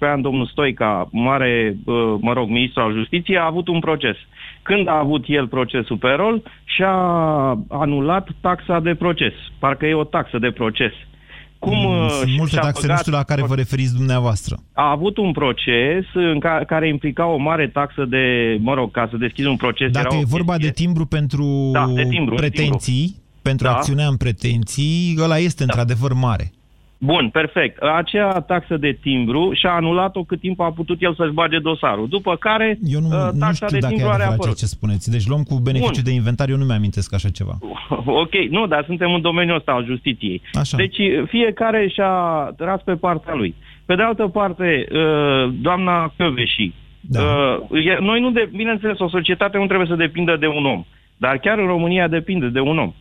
[0.01, 4.17] ani, domnul Stoica, mare, uh, mă rog, ministru al justiției, a avut un proces.
[4.63, 6.95] Când a avut el procesul pe rol, și-a
[7.69, 9.33] anulat taxa de proces.
[9.59, 10.93] Parcă e o taxă de proces.
[11.59, 14.57] Cum uh, Mm, Sunt multe și-a taxe, nu băgat- știu la care vă referiți dumneavoastră.
[14.73, 19.09] a avut un proces în ca, care implica o mare taxă de, mă rog, ca
[19.11, 19.91] să deschizi un proces.
[19.91, 23.73] Dacă era e o vorba de timbru pentru Da, de timbru, pretenții, pentru Da.
[23.75, 26.51] acțiunea în pretenții, ăla este într-adevăr mare.
[27.01, 27.79] Bun, perfect.
[27.83, 32.09] Acea taxă de timbru și-a anulat-o cât timp a putut el să-și bage dosarul.
[32.09, 34.33] După care Eu nu, uh, nu taxa știu de dacă e timbru are adevărat ceea
[34.35, 34.57] apărut.
[34.57, 35.11] ce spuneți.
[35.11, 36.05] Deci luăm cu beneficiu Bun.
[36.05, 37.59] de inventar, eu nu mi-amintesc așa ceva.
[38.23, 40.43] Ok, nu, dar suntem în domeniul ăsta al justiției.
[40.53, 40.77] Așa.
[40.77, 42.13] Deci fiecare și-a
[42.57, 43.55] tras pe partea lui.
[43.87, 47.21] Pe de altă parte, uh, doamna Căveși, Da.
[47.71, 50.85] uh, e- noi nu, de, bineînțeles, o societate nu trebuie să depindă de un om.
[51.17, 52.93] Dar chiar în România depinde de un om.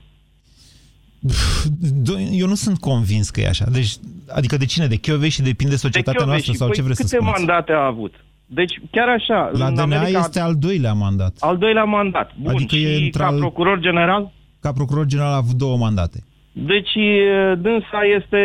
[2.04, 3.66] Do- Eu nu sunt convins că e așa.
[3.72, 3.92] Deci,
[4.36, 4.88] adică de cine?
[4.88, 7.38] De Chiove și depinde societatea Chioveși, noastră sau păi ce vreți să câte spuneți?
[7.38, 8.14] mandate a avut?
[8.46, 11.36] Deci, chiar așa, La în DNA America, este al doilea mandat.
[11.40, 12.32] al doilea mandat.
[12.42, 14.32] Bun, Adică e și într-al- ca procuror general?
[14.60, 16.24] Ca procuror general a avut două mandate.
[16.52, 18.38] Deci, e, dânsa este,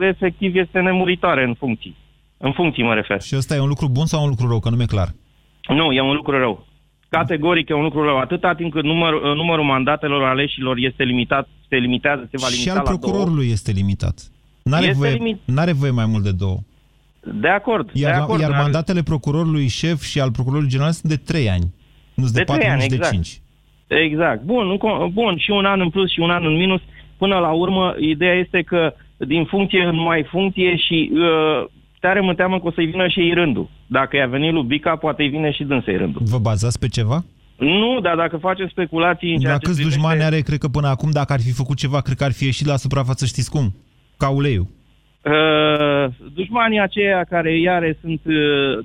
[0.00, 1.96] efectiv, este nemuritoare în funcții.
[2.38, 3.20] În funcții mă refer.
[3.22, 4.60] Și ăsta e un lucru bun sau un lucru rău?
[4.60, 5.08] Că nu mi-e clar.
[5.68, 6.66] Nu, e un lucru rău.
[7.16, 8.18] Categoric e un lucru rău.
[8.18, 12.70] Atâta timp cât număr, numărul mandatelor aleșilor este limitat, se limitează, se va și limita
[12.72, 12.98] al la două.
[12.98, 14.16] procurorului este limitat.
[14.62, 16.58] N-are Este voie, limit- n-are voie mai mult de două.
[17.40, 18.40] De acord, Iar, de la- acord.
[18.40, 21.74] iar dar- mandatele procurorului șef și al procurorului general sunt de trei ani.
[22.14, 23.12] Nu sunt de, De patru, trei ani, nici de exact.
[23.14, 23.40] cinci.
[23.86, 24.42] Exact.
[24.42, 26.80] Bun, în co- bun, și un an în plus și un an în minus.
[27.16, 31.66] Până la urmă, ideea este că din funcție în mai funcție și uh,
[32.00, 33.68] tare mă teamă că o să-i vină și ei rândul.
[33.98, 36.22] Dacă i-a venit lui Bica, poate îi vine și dânsei rândul.
[36.24, 37.24] Vă bazați pe ceva?
[37.58, 40.68] Nu, dar dacă facem speculații în ceea La ce câți privește- dușmani are, cred că
[40.68, 43.50] până acum, dacă ar fi făcut ceva, cred că ar fi ieșit la suprafață, știți
[43.50, 43.74] cum?
[44.16, 44.66] Ca uleiul.
[45.24, 48.34] Uh, dușmanii aceia care i are sunt uh,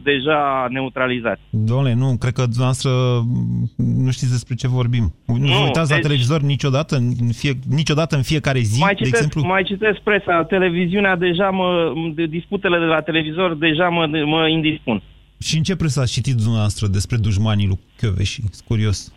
[0.03, 1.41] deja neutralizați.
[1.49, 3.69] Domnule, nu, cred că dumneavoastră m,
[4.05, 5.13] nu știți despre ce vorbim.
[5.25, 8.93] Nu, Nu, vă uitați la deci- televizor niciodată, în fie, niciodată în fiecare zi, mai,
[8.93, 9.49] de citesc, exemplu?
[9.49, 15.01] mai citesc presa, televiziunea deja mă, de disputele de la televizor deja mă, mă indispun.
[15.39, 18.41] Și în ce presă ați citit dumneavoastră despre dușmanii lui Chioveși?
[18.67, 19.13] Curios.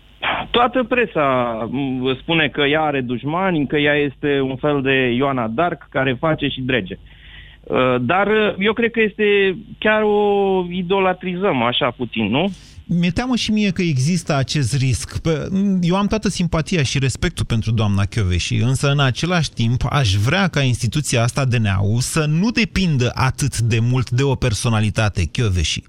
[0.51, 1.29] Toată presa
[1.71, 6.17] m, spune că ea are dușmani, că ea este un fel de Ioana Dark care
[6.21, 6.99] face și drege.
[7.63, 12.53] Uh, Dar uh, eu cred că este chiar o idolatrizăm așa puțin, nu?
[12.99, 15.19] Mi-e teamă și mie că există acest risc.
[15.19, 15.49] Pe-
[15.81, 20.49] Eu am toată simpatia și respectul pentru doamna Chioveși, însă în același timp aș vrea
[20.49, 25.83] ca instituția asta DNA-ul să nu depindă atât de mult de o personalitate, Chioveși.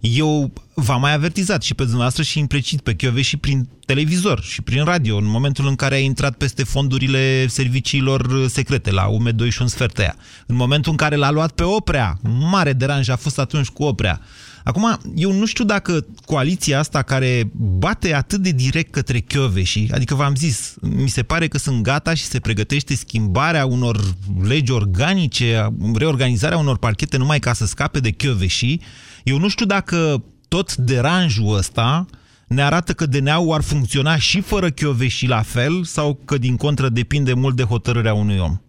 [0.00, 4.84] Eu v-am mai avertizat și pe dumneavoastră și implicit pe Chioveși prin televizor și prin
[4.84, 9.68] radio, în momentul în care a intrat peste fondurile serviciilor secrete la UME2 și un
[9.68, 10.16] sfert aia.
[10.46, 14.20] În momentul în care l-a luat pe Oprea, mare deranj a fost atunci cu Oprea.
[14.64, 20.14] Acum, eu nu știu dacă coaliția asta care bate atât de direct către Chioveși, adică
[20.14, 25.68] v-am zis, mi se pare că sunt gata și se pregătește schimbarea unor legi organice,
[25.94, 28.80] reorganizarea unor parchete numai ca să scape de Chioveși,
[29.24, 32.06] eu nu știu dacă tot deranjul ăsta
[32.46, 36.88] ne arată că DNA-ul ar funcționa și fără Chioveși la fel sau că din contră
[36.88, 38.60] depinde mult de hotărârea unui om.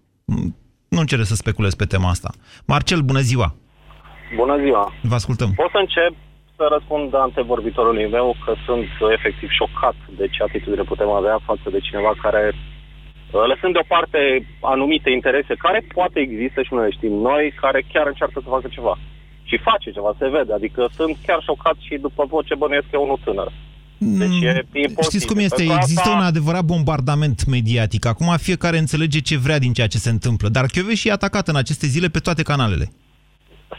[0.88, 2.34] Nu cere să speculez pe tema asta.
[2.66, 3.56] Marcel, bună ziua!
[4.42, 4.84] Bună ziua!
[5.12, 5.50] Vă ascultăm.
[5.62, 6.14] Pot să încep
[6.58, 11.68] să răspund antevorbitorului meu că sunt uh, efectiv șocat de ce atitudine putem avea față
[11.74, 14.20] de cineva care, uh, lăsând deoparte
[14.74, 18.68] anumite interese care poate există și noi le știm noi, care chiar încearcă să facă
[18.78, 18.96] ceva.
[19.50, 20.52] Și face ceva, se vede.
[20.60, 23.50] Adică sunt chiar șocat și după voce bănuiesc că e unul tânăr.
[24.22, 24.96] Deci e imposibil.
[24.98, 25.56] Mm, Știți cum este?
[25.56, 28.06] Pentru asta- Există un adevărat bombardament mediatic.
[28.06, 30.48] Acum fiecare înțelege ce vrea din ceea ce se întâmplă.
[30.50, 32.92] Dar Chioveși e atacat în aceste zile pe toate canalele.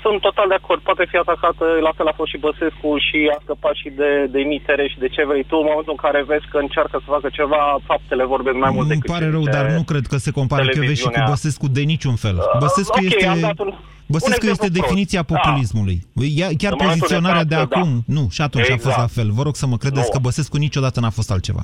[0.05, 0.81] Sunt total de acord.
[0.89, 4.39] Poate fi atacată, la fel a fost și Băsescu și a scăpat și de, de
[4.47, 5.57] emitere și de ce vrei tu.
[5.57, 8.95] În momentul în care vezi că încearcă să facă ceva, faptele vorbesc mai mult Îmi
[8.95, 11.25] decât pare ce rău, zice dar nu cred că se compară Chioveși cu televiziunea.
[11.35, 12.37] Băsescu de niciun fel.
[12.65, 13.75] Băsescu ok, este, am dat un-
[14.15, 15.41] Băsescu un este exemplu definiția prost.
[15.43, 15.43] Da.
[15.49, 15.97] populismului.
[16.41, 17.77] Ea, chiar În momentul de poziționarea de, față, da.
[17.79, 19.05] acum, nu, și atunci a fost Exact.
[19.07, 19.29] la fel.
[19.39, 20.15] Vă rog să mă credeți Nu.
[20.15, 21.63] că Băsescu niciodată n-a fost altceva.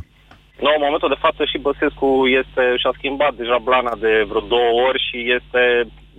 [0.65, 2.09] Nu, în momentul de față și Băsescu
[2.41, 5.63] este, și-a schimbat deja blana de vreo două ori și este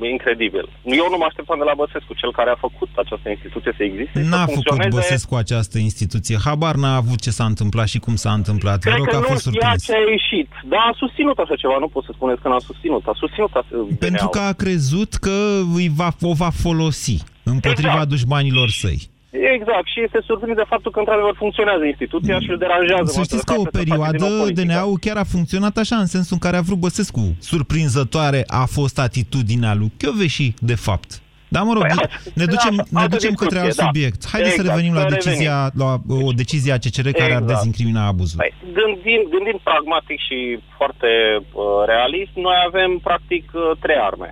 [0.07, 0.65] incredibil.
[1.01, 4.19] Eu nu mă așteptam de la Băsescu, cel care a făcut această instituție să existe,
[4.19, 4.95] N-a să făcut funcționeze.
[4.99, 6.38] Băsescu această instituție.
[6.45, 8.77] Habar n-a avut ce s-a întâmplat și cum s-a întâmplat.
[8.83, 9.83] Vă Cred rog că că a nu fost știa surprins.
[9.85, 10.49] ce a ieșit.
[10.71, 13.03] Dar a susținut așa ceva, nu pot să spuneți că n-a susținut.
[13.12, 13.73] A susținut asta.
[13.99, 15.35] Pentru că a crezut că
[15.75, 18.09] îi va, o va folosi împotriva Exact.
[18.09, 18.99] dușmanilor săi.
[19.29, 23.11] Exact, și este surprins de faptul că într-adevăr funcționează instituția și îl deranjează.
[23.11, 26.61] Să știți că o perioadă DNA-ul chiar a funcționat așa, în sensul în care a
[26.61, 27.35] vrut Băsescu.
[27.39, 31.21] Surprinzătoare a fost atitudinea lui Chioveși, de fapt.
[31.47, 33.83] Dar mă rog, Păi, ne, asta- ne ducem, da, ne altă ducem către alt discuție,
[33.83, 33.91] da.
[33.91, 34.19] subiect.
[34.33, 35.89] Haideți să Exact, revenim la să decizia, la
[36.29, 37.53] o decizie a CCR care ar Exact.
[37.53, 38.37] dezincrimina abuzul.
[38.43, 40.37] Păi, gândind, gândind pragmatic și
[40.77, 41.09] foarte
[41.41, 41.63] uh,
[41.93, 44.29] realist, noi avem practic uh, trei arme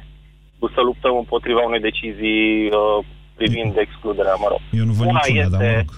[0.75, 2.47] să luptăm împotriva unei decizii
[2.79, 3.05] uh,
[3.39, 4.61] privind excluderea, mă rog.
[4.79, 5.89] Eu nu văd Una niciuna, dar mă este- rog.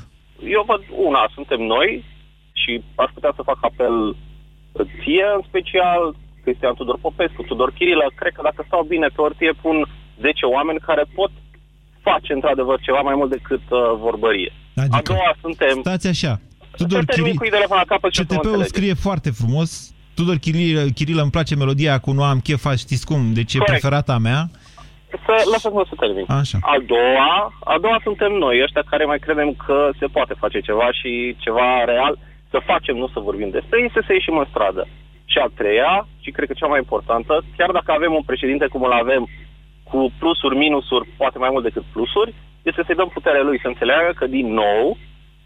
[0.57, 1.89] Eu văd una, suntem noi
[2.61, 2.71] și
[3.03, 3.95] aș putea să fac apel
[4.99, 6.01] ție în special,
[6.43, 9.77] Cristian Tudor Popescu, Tudor Chirilă, cred că dacă stau bine pe ortie pun
[10.21, 11.31] 10 oameni care pot
[12.07, 14.51] face într-adevăr ceva mai mult decât uh, vorbărie.
[14.75, 15.75] Adică, A doua suntem...
[15.79, 16.33] Stați așa.
[16.81, 17.37] Tudor Să termin Chiri...
[17.37, 18.75] cu ideile până la capăt și o să mă CTP-ul înțelegeți.
[18.77, 19.69] scrie foarte frumos.
[20.15, 23.79] Tudor Chirilă, Chirilă îmi place melodia cu Nu am chef, știți cum, deci e Corect.
[23.79, 24.49] preferata mea.
[25.29, 26.25] Să, lasă-mă să termin.
[26.27, 26.57] Așa.
[26.61, 30.91] A doua, a doua suntem noi, ăștia care mai credem că se poate face ceva
[30.91, 32.17] și ceva real,
[32.49, 34.87] să facem, nu să vorbim despre, este să ieșim în stradă.
[35.25, 38.83] Și a treia, și cred că cea mai importantă, chiar dacă avem un președinte cum
[38.83, 39.27] îl avem,
[39.83, 44.11] cu plusuri, minusuri, poate mai mult decât plusuri, este să-i dăm puterea lui să înțeleagă
[44.15, 44.97] că, din nou,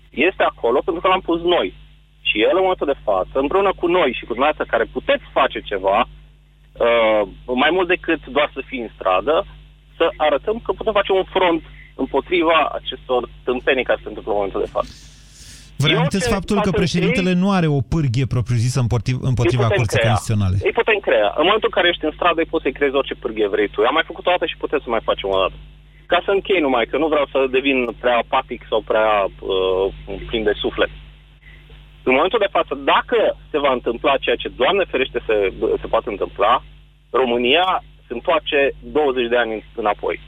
[0.09, 1.73] este acolo pentru că l-am pus noi.
[2.21, 5.59] Și el, în momentul de față, împreună cu noi și cu dumneavoastră care puteți face
[5.59, 9.45] ceva, uh, mai mult decât doar să fii în stradă,
[9.97, 11.61] să arătăm că putem face un front
[11.95, 14.91] împotriva acestor tâmpenii care se întâmplă în momentul de față.
[15.81, 19.65] Vă Eu reamintesc ce faptul că fac președintele nu are o pârghie propriu-zisă împotriva, împotriva
[19.65, 20.09] Îi putem Curții crea.
[20.09, 20.55] Constituționale.
[20.67, 21.29] Îi putem crea.
[21.39, 23.79] În momentul în care ești în stradă, îi poți să-i creezi orice pârghie vrei tu.
[23.81, 25.57] Am mai făcut o dată și putem să mai facem o dată.
[26.11, 29.85] Ca să închei numai, că nu vreau să devin prea apatic sau prea uh,
[30.29, 30.91] plin de suflet.
[32.07, 33.19] În momentul de față, dacă
[33.51, 35.35] se va întâmpla ceea ce, Doamne ferește, se,
[35.81, 36.63] se poate întâmpla,
[37.21, 40.19] România se întoarce 20 de ani înapoi.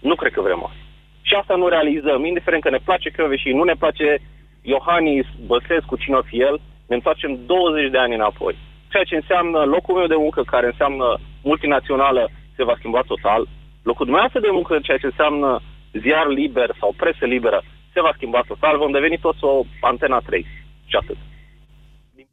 [0.00, 0.84] Nu cred că vrem asta.
[1.22, 4.18] Și asta nu realizăm, indiferent că ne place și nu ne place
[4.62, 8.54] Iohannis, Băsescu, cine o fi el, ne întoarcem 20 de ani înapoi.
[8.90, 13.42] Ceea ce înseamnă locul meu de muncă, care înseamnă multinațională, se va schimba total.
[13.82, 15.60] Locul dumneavoastră de muncă, ceea ce înseamnă
[16.02, 17.62] ziar liber sau presă liberă,
[17.92, 18.78] se va schimba total.
[18.78, 20.46] Vom deveni toți o antena 3.
[20.86, 21.16] Și atât.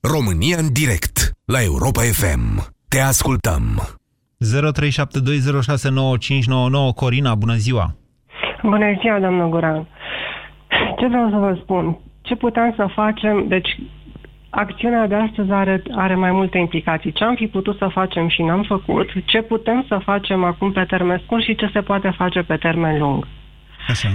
[0.01, 2.43] România în direct la Europa FM.
[2.87, 3.96] Te ascultăm.
[4.39, 4.45] 0372069599
[6.95, 7.95] Corina, bună ziua!
[8.63, 9.87] Bună ziua, domnul Guran.
[10.99, 11.97] Ce vreau să vă spun?
[12.21, 13.47] Ce putem să facem?
[13.47, 13.79] Deci,
[14.49, 17.11] acțiunea de astăzi are, are mai multe implicații.
[17.11, 20.83] Ce am fi putut să facem și n-am făcut, ce putem să facem acum pe
[20.83, 23.27] termen scurt și ce se poate face pe termen lung.
[23.87, 24.09] Așa.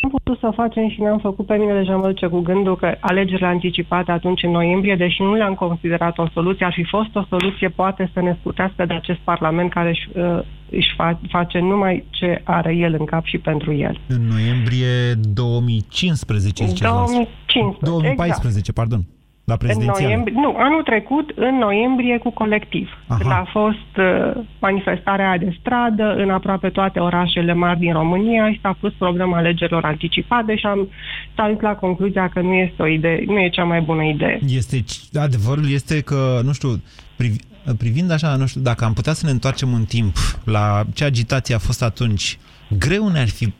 [0.00, 2.76] Uh, am putut să facem și ne-am făcut pe mine deja mă duce cu gândul
[2.76, 7.14] că alegerile anticipate atunci în noiembrie, deși nu le-am considerat o soluție, ar fi fost
[7.14, 11.58] o soluție poate să ne scutească de acest parlament care își, uh, își fa- face
[11.58, 14.00] numai ce are el în cap și pentru el.
[14.08, 18.74] În noiembrie 2015, ziceți 2015, 2014, exact.
[18.74, 19.17] pardon.
[19.48, 20.02] La În prezidențial.
[20.02, 22.88] noiembrie, nu, anul trecut, în noiembrie, cu colectiv.
[23.06, 23.18] Aha.
[23.18, 28.52] Când a fost uh, manifestarea aia de stradă în aproape toate orașele mari din România
[28.52, 30.88] și s-a pus problema alegerilor anticipate și am
[31.34, 34.38] s-a ajuns la concluzia că nu este o idee, nu e cea mai bună idee.
[34.46, 34.84] Este,
[35.18, 36.82] adevărul este că, nu știu,
[37.16, 37.38] privi,
[37.78, 41.54] privind așa, nu știu, dacă am putea să ne întoarcem în timp la ce agitație
[41.54, 42.38] a fost atunci,
[42.78, 43.52] greu ne-ar fi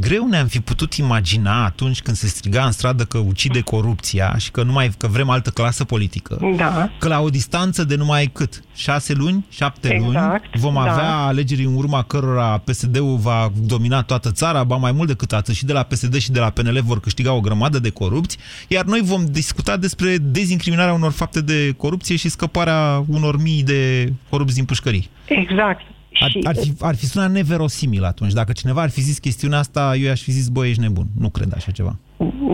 [0.00, 4.50] greu ne-am fi putut imagina atunci când se striga în stradă că ucide corupția și
[4.50, 6.90] că, numai, că vrem altă clasă politică, Da.
[6.98, 8.62] că la o distanță de numai cât?
[8.74, 9.46] Șase luni?
[9.50, 10.62] Șapte Exact, luni?
[10.62, 10.80] Vom da.
[10.80, 15.54] avea alegeri în urma cărora PSD-ul va domina toată țara, ba mai mult decât atât,
[15.54, 18.38] și de la PSD și de la PNL vor câștiga o grămadă de corupți,
[18.68, 24.12] iar noi vom discuta despre dezincriminarea unor fapte de corupție și scăparea unor mii de
[24.28, 25.08] corupți din pușcării.
[25.24, 25.80] Exact.
[26.20, 28.32] Ar, ar, fi, ar fi sunat neverosimil atunci.
[28.32, 31.06] Dacă cineva ar fi zis chestiunea asta, eu i-aș fi zis, băi, ești nebun.
[31.18, 31.98] Nu cred așa ceva.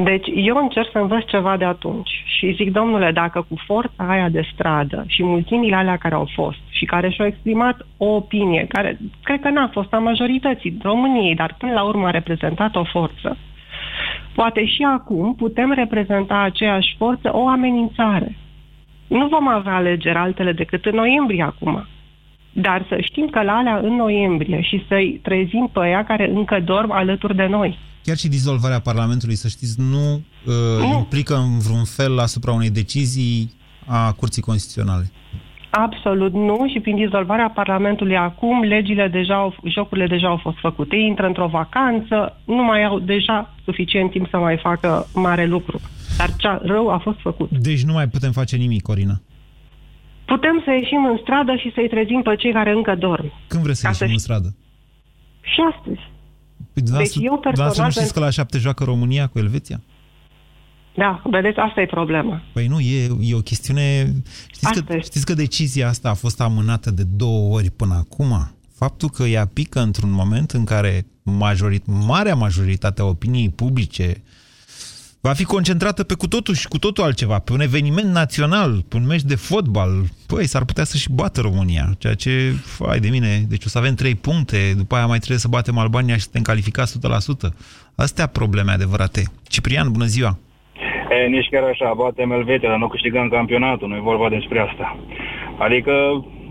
[0.04, 4.28] Deci eu încerc să învăț ceva de atunci și zic, domnule, dacă cu forța aia
[4.28, 8.98] de stradă și mulțimile alea care au fost și care și-au exprimat o opinie, care
[9.22, 13.36] cred că n-a fost a majorității României, dar până la urmă a reprezentat o forță,
[14.34, 18.36] poate și acum putem reprezenta aceeași forță o amenințare.
[19.06, 21.86] Nu vom avea alegeri altele decât în noiembrie acum.
[22.60, 26.60] Dar să știm că la alea în noiembrie și să-i trezim pe ea care încă
[26.64, 27.78] dorm alături de noi.
[28.02, 33.52] Chiar și dizolvarea Parlamentului, să știți, nu, uh, implică în vreun fel asupra unei decizii
[33.86, 35.10] a Curții Constituționale.
[35.70, 40.96] Absolut nu și prin dizolvarea Parlamentului acum, legile deja au, jocurile deja au fost făcute.
[40.96, 45.80] Ei intră într-o vacanță, nu mai au deja suficient timp să mai facă mare lucru.
[46.18, 47.50] Dar cea rău a fost făcut.
[47.50, 49.20] Deci nu mai putem face nimic, Corina.
[50.32, 53.32] Putem să ieșim în stradă și să-i trezim pe cei care încă dorm.
[53.46, 54.48] Când vreți să Ca ieșim să în ș- stradă?
[55.52, 56.02] Și astăzi.
[56.72, 59.80] Păi, dumneavoastră- eu personal dumneavoastră nu știți pentru- că la șapte joacă România cu Elveția?
[60.96, 62.42] Da, vedeți, asta e problema.
[62.52, 64.12] Păi nu, e, e o chestiune...
[64.52, 68.50] Știți că, știți că decizia asta a fost amânată de două ori până acum?
[68.74, 74.22] Faptul că ea pică într-un moment în care majorit, marea majoritate a opiniei publice
[75.28, 78.96] va fi concentrată pe cu totul și cu totul altceva, pe un eveniment național, pe
[79.00, 79.92] un meci de fotbal.
[80.30, 82.30] Păi, s-ar putea să-și bată România, ceea ce,
[82.78, 85.78] fai de mine, deci o să avem trei puncte, după aia mai trebuie să batem
[85.78, 87.48] Albania și să suntem calificați 100%.
[88.04, 89.22] Astea probleme adevărate.
[89.52, 90.32] Ciprian, bună ziua!
[91.14, 94.86] E, nici chiar așa, batem Elveția, dar nu câștigăm campionatul, nu e vorba despre asta.
[95.58, 95.92] Adică,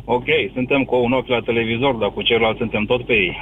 [0.05, 3.33] ok, suntem cu un ochi la televizor, dar cu celălalt suntem tot pe ei.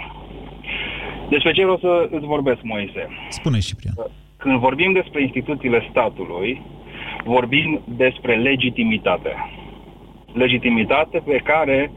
[1.29, 3.07] Despre ce vreau să îți vorbesc, Moise?
[3.29, 3.95] Spune, Ciprian.
[4.43, 6.61] Când vorbim despre instituțiile statului,
[7.23, 9.29] vorbim despre legitimitate.
[10.33, 11.91] Legitimitate pe care,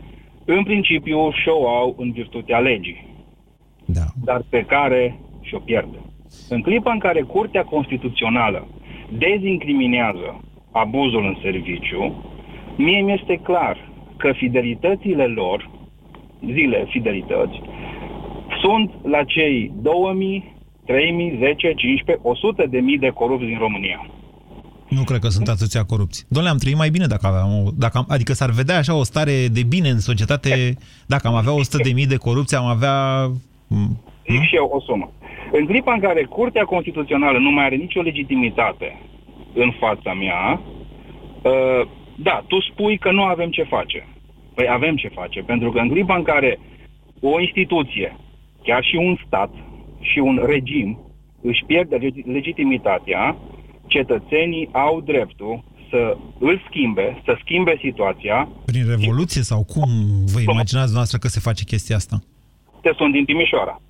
[0.45, 3.07] în principiu, și-o au în virtutea legii.
[3.85, 4.05] Da.
[4.25, 5.99] Dar pe care și-o pierde.
[6.49, 8.69] În clipa în care Curtea Constituțională
[9.19, 12.25] dezincriminează abuzul în serviciu,
[12.77, 15.71] mie mi este clar că fidelitățile lor,
[16.45, 17.61] zile fidelități,
[18.61, 20.56] sunt la cei 2000,
[20.87, 24.07] 3000, 10, 15, 100 de mii de corupți din România.
[24.89, 26.27] Nu cred că sunt atâția corupți.
[26.29, 29.03] Doamne, am trăit mai bine dacă aveam o, dacă am, adică s-ar vedea așa o
[29.03, 33.27] stare de bine în societate, dacă am avea 100 de mii de corupți, am avea...
[33.67, 35.11] m, Zic și eu o sumă.
[35.53, 39.01] În clipa în care Curtea Constituțională nu mai are nicio legitimitate
[39.55, 40.61] în fața mea,
[41.43, 44.09] uh, da, tu spui că nu avem ce face.
[44.55, 46.59] Păi avem ce face, pentru că în clipa în care
[47.21, 48.17] o instituție,
[48.63, 49.51] chiar și un stat
[50.17, 50.99] și un regim
[51.43, 53.37] își pierde legi- legitimitatea,
[53.87, 58.49] cetățenii au dreptul să îl schimbe, să schimbe situația.
[58.65, 59.91] Prin revoluție sau cum
[60.33, 62.17] vă imaginați dumneavoastră că se face chestia asta?
[62.83, 63.81] Te sunt din Timișoara.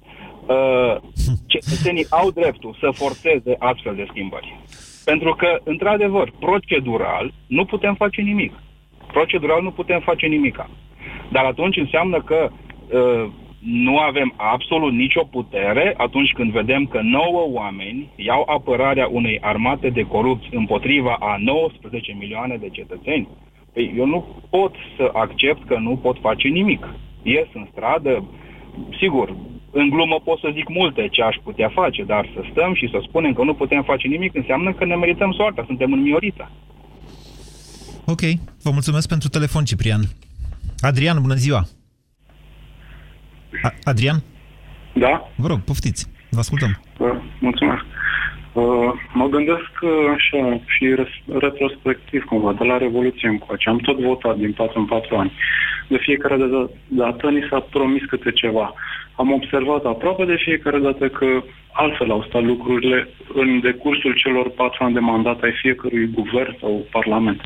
[0.47, 0.97] Uh,
[1.53, 4.61] cetățenii au dreptul să forțeze astfel de schimbări.
[5.05, 8.53] Pentru că, într-adevăr, procedural nu putem face nimic.
[9.13, 10.71] Procedural nu putem face nimica.
[11.33, 13.31] Dar atunci înseamnă că uh,
[13.67, 19.89] nu avem absolut nicio putere atunci când vedem că 9 oameni iau apărarea unei armate
[19.89, 23.29] de corupți împotriva a 19 milioane de cetățeni.
[23.73, 26.89] Păi eu nu pot să accept că nu pot face nimic.
[27.23, 28.25] Ies în stradă,
[29.01, 29.37] sigur,
[29.71, 32.99] în glumă pot să zic multe ce aș putea face, dar să stăm și să
[33.09, 36.51] spunem că nu putem face nimic înseamnă că ne merităm soarta, suntem în miorită.
[38.05, 38.21] Ok,
[38.63, 40.01] vă mulțumesc pentru telefon, Ciprian.
[40.81, 41.67] Adrian, bună ziua!
[43.63, 44.23] A Adrian?
[44.93, 45.29] Da?
[45.37, 46.81] Vă rog, poftiți, vă ascultăm.
[46.99, 47.85] Uh, mulțumesc.
[48.53, 53.69] Uh, mă gândesc uh, așa și res- retrospectiv cumva, de la Revoluție încoace.
[53.69, 55.33] Am tot votat din 4 în 4 ani.
[55.89, 58.75] De fiecare dată, dată ni s-a promis câte ceva.
[59.17, 61.27] Am observat aproape de fiecare dată că
[61.73, 66.87] altfel au stat lucrurile în decursul celor patru ani de mandat ai fiecărui guvern sau
[66.91, 67.41] parlament.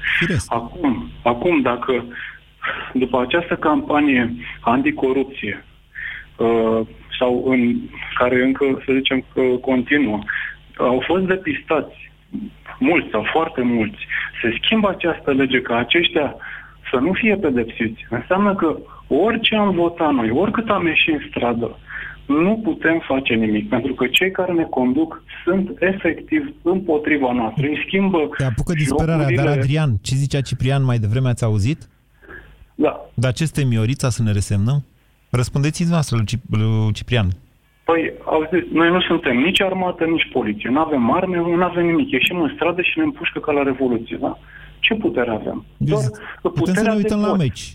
[0.47, 2.05] Acum, acum, dacă
[2.93, 5.65] după această campanie anticorupție
[6.45, 6.87] uh,
[7.19, 7.77] sau în
[8.15, 10.19] care încă, să zicem că continuă,
[10.77, 12.11] au fost depistați
[12.79, 13.99] mulți sau foarte mulți,
[14.43, 16.37] se schimbă această lege ca aceștia
[16.91, 18.07] să nu fie pedepsiți.
[18.11, 18.77] Înseamnă că
[19.09, 21.79] orice am votat noi, oricât am ieșit în stradă,
[22.27, 27.67] nu putem face nimic, pentru că cei care ne conduc sunt efectiv împotriva noastră.
[27.67, 31.89] Îi schimbă Te apucă disperarea, dar Adrian, ce zicea Ciprian mai devreme, ați auzit?
[32.75, 33.01] Da.
[33.15, 34.85] Dar ce este Miorița să ne resemnăm?
[35.31, 37.29] Răspundeți-ți noastră, lui Cip- lui Ciprian.
[37.85, 40.71] Păi, auziți, noi nu suntem nici armată, nici poliție.
[40.71, 42.11] Nu avem arme, nu avem nimic.
[42.11, 44.39] Ieșim în stradă și ne împușcă ca la Revoluție, da?
[44.79, 45.65] Ce putere avem?
[45.77, 46.03] Doar
[46.43, 47.39] Putem să ne uităm de la vot.
[47.39, 47.75] meci.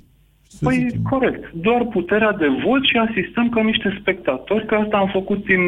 [0.62, 1.52] Păi, corect.
[1.54, 5.60] Doar puterea de vot și asistăm ca niște spectatori, că asta am făcut din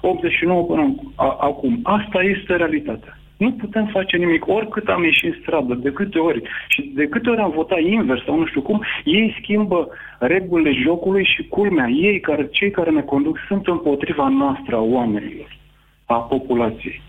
[0.00, 1.80] 89 până în- a, acum.
[1.82, 3.15] Asta este realitatea.
[3.36, 4.46] Nu putem face nimic.
[4.46, 8.24] Oricât am ieșit în stradă, de câte ori, și de câte ori am votat invers
[8.24, 11.88] sau nu știu cum, ei schimbă regulile jocului și culmea.
[11.88, 15.56] Ei, care, cei care ne conduc, sunt împotriva noastră a oamenilor,
[16.04, 17.02] a populației.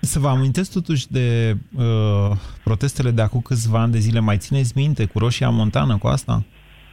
[0.00, 4.20] Să vă amintesc totuși de uh, protestele de acum câțiva ani de zile.
[4.20, 6.42] Mai țineți minte cu Roșia Montană, cu asta?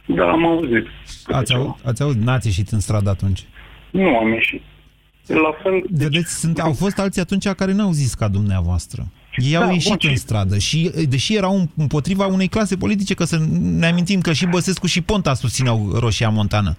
[0.06, 0.86] Da, am auzit.
[1.26, 2.22] Ați, au, ați auzit?
[2.22, 3.44] N-ați ieșit în stradă atunci.
[3.90, 4.62] Nu am ieșit.
[5.34, 5.82] La fel...
[5.90, 9.06] Vedeți, sunt, au fost alții atunci care n-au zis ca dumneavoastră.
[9.36, 13.14] Ei Da, au ieșit bun, în și- stradă și, deși erau împotriva unei clase politice,
[13.14, 16.76] că să ne amintim că și Băsescu și Ponta susțineau Roșia Montană.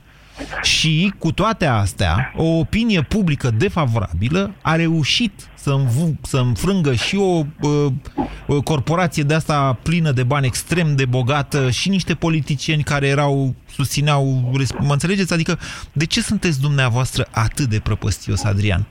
[0.62, 7.16] Și, cu toate astea, o opinie publică defavorabilă a reușit să, învu- să înfrângă și
[7.16, 7.92] o, uh,
[8.48, 13.54] o corporație de asta plină de bani, extrem de bogată, și niște politicieni care erau,
[13.66, 15.34] susțineau, res- mă înțelegeți?
[15.34, 15.58] Adică,
[15.94, 18.86] de ce sunteți dumneavoastră atât de prăpăstios, Adrian?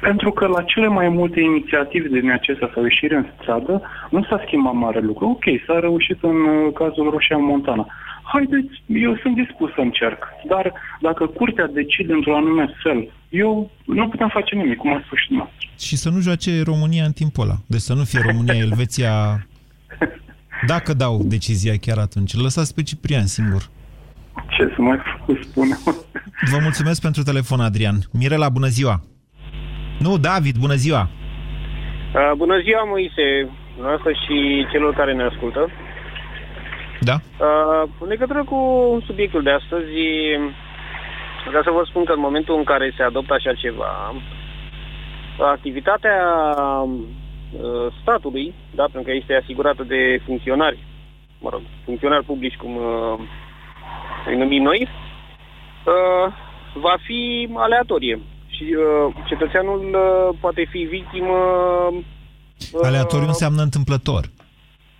[0.00, 4.42] Pentru că la cele mai multe inițiative din acestea sau ieșire în stradă, nu s-a
[4.46, 5.28] schimbat mare lucru.
[5.28, 7.86] Ok, s-a reușit în uh, cazul Roșia Montana.
[8.32, 10.20] Haideți, eu sunt dispus să încerc.
[10.48, 15.18] Dar dacă curtea decide într-un anume fel, eu nu putem face nimic, cum a spus
[15.18, 15.68] și dumneavoastră.
[15.78, 17.56] Și să nu joace România în timpul ăla.
[17.66, 19.46] Deci să nu fie România, Elveția...
[20.66, 23.62] Dacă dau decizia chiar atunci, îl lăsați pe Ciprian singur.
[24.48, 24.98] Ce să mai
[25.42, 25.68] spun?
[26.52, 27.96] Vă mulțumesc pentru telefon, Adrian.
[28.12, 29.00] Mirela, bună ziua!
[29.98, 31.08] Nu, David, bună ziua!
[32.14, 33.26] Uh, bună ziua, Moise,
[33.80, 35.68] noastră și celor care ne ascultă.
[37.04, 37.14] Da?
[37.14, 38.58] Uh, în legătură cu
[39.06, 39.92] subiectul de astăzi,
[41.48, 44.14] vreau să vă spun că în momentul în care se adoptă așa ceva,
[45.38, 46.18] activitatea
[46.86, 50.78] uh, statului, da, pentru că este asigurată de funcționari,
[51.40, 53.18] mă rog, funcționari publici, cum uh,
[54.26, 56.32] îi numim noi, uh,
[56.74, 58.20] va fi aleatorie.
[58.46, 61.36] Și uh, cetățeanul uh, poate fi victimă...
[62.72, 64.24] Uh, Aleatoriu înseamnă întâmplător.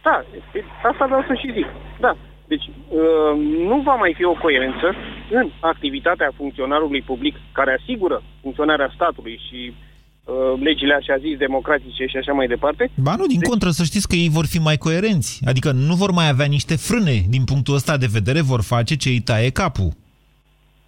[0.03, 0.25] Da,
[0.55, 1.67] e- asta vreau să și zic.
[2.01, 2.17] Da.
[2.53, 3.33] Deci uh,
[3.71, 4.89] nu va mai fi o coerență
[5.31, 12.17] în activitatea funcționarului public care asigură funcționarea statului și uh, legile așa zis democratice și
[12.17, 12.91] așa mai departe.
[12.95, 15.43] Ba nu, din contră, să știți că ei vor fi mai coerenți.
[15.47, 17.17] Adică nu vor mai avea niște frâne.
[17.29, 19.91] Din punctul ăsta de vedere vor face ce îi taie capul.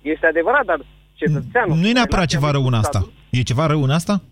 [0.03, 0.81] Este adevărat, dar
[1.15, 1.77] cetățeanul...
[1.77, 2.99] Nu e neapărat relația ceva lui rău în cu asta.
[2.99, 4.23] statul, E ceva rău în asta?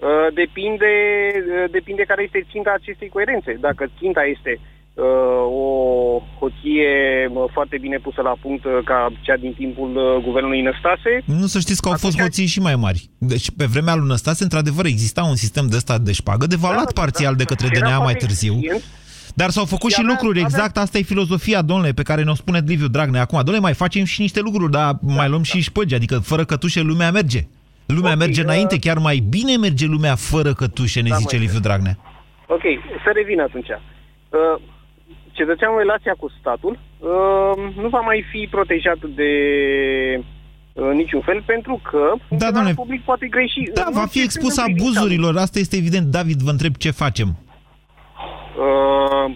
[0.00, 0.92] Uh, depinde,
[1.36, 3.52] uh, depinde care este ținta acestei coerențe.
[3.60, 5.68] Dacă ținta este uh, o
[6.38, 6.92] hoție
[7.30, 11.46] uh, foarte bine pusă la punct uh, ca cea din timpul uh, guvernului Năstase, Nu
[11.46, 13.10] să știți că au fost hoții și mai mari.
[13.18, 17.34] Deci, pe vremea lui Năstase, într-adevăr, exista un sistem de ăsta de șpagă, devalat parțial
[17.34, 18.54] de către Era DNA mai foarte târziu.
[19.34, 22.88] Dar s-au făcut și lucruri, exact asta e filozofia, domnule, pe care ne-o spune Liviu
[22.88, 23.38] Dragnea acum.
[23.38, 27.10] Domnule, mai facem și niște lucruri, dar mai luăm și șpăgi, adică fără cătușe lumea
[27.10, 27.46] merge.
[27.94, 31.44] Lumea merge înainte, chiar mai bine merge lumea fără cătușe, ne Da, zice măi.
[31.44, 31.98] Liviu Dragnea.
[32.46, 32.62] Ok,
[33.04, 33.68] să revin atunci.
[33.68, 34.62] Uh,
[35.32, 39.30] cetățeanul în relația cu statul uh, nu va mai fi protejat de
[40.72, 42.74] uh, niciun fel pentru că funcționarul domnule.
[42.74, 43.60] public poate greși.
[43.74, 46.06] Da, în va orice fi expus fel în privința abuzurilor, asta este evident.
[46.06, 47.28] David, vă întreb ce facem.
[48.64, 49.26] Uh,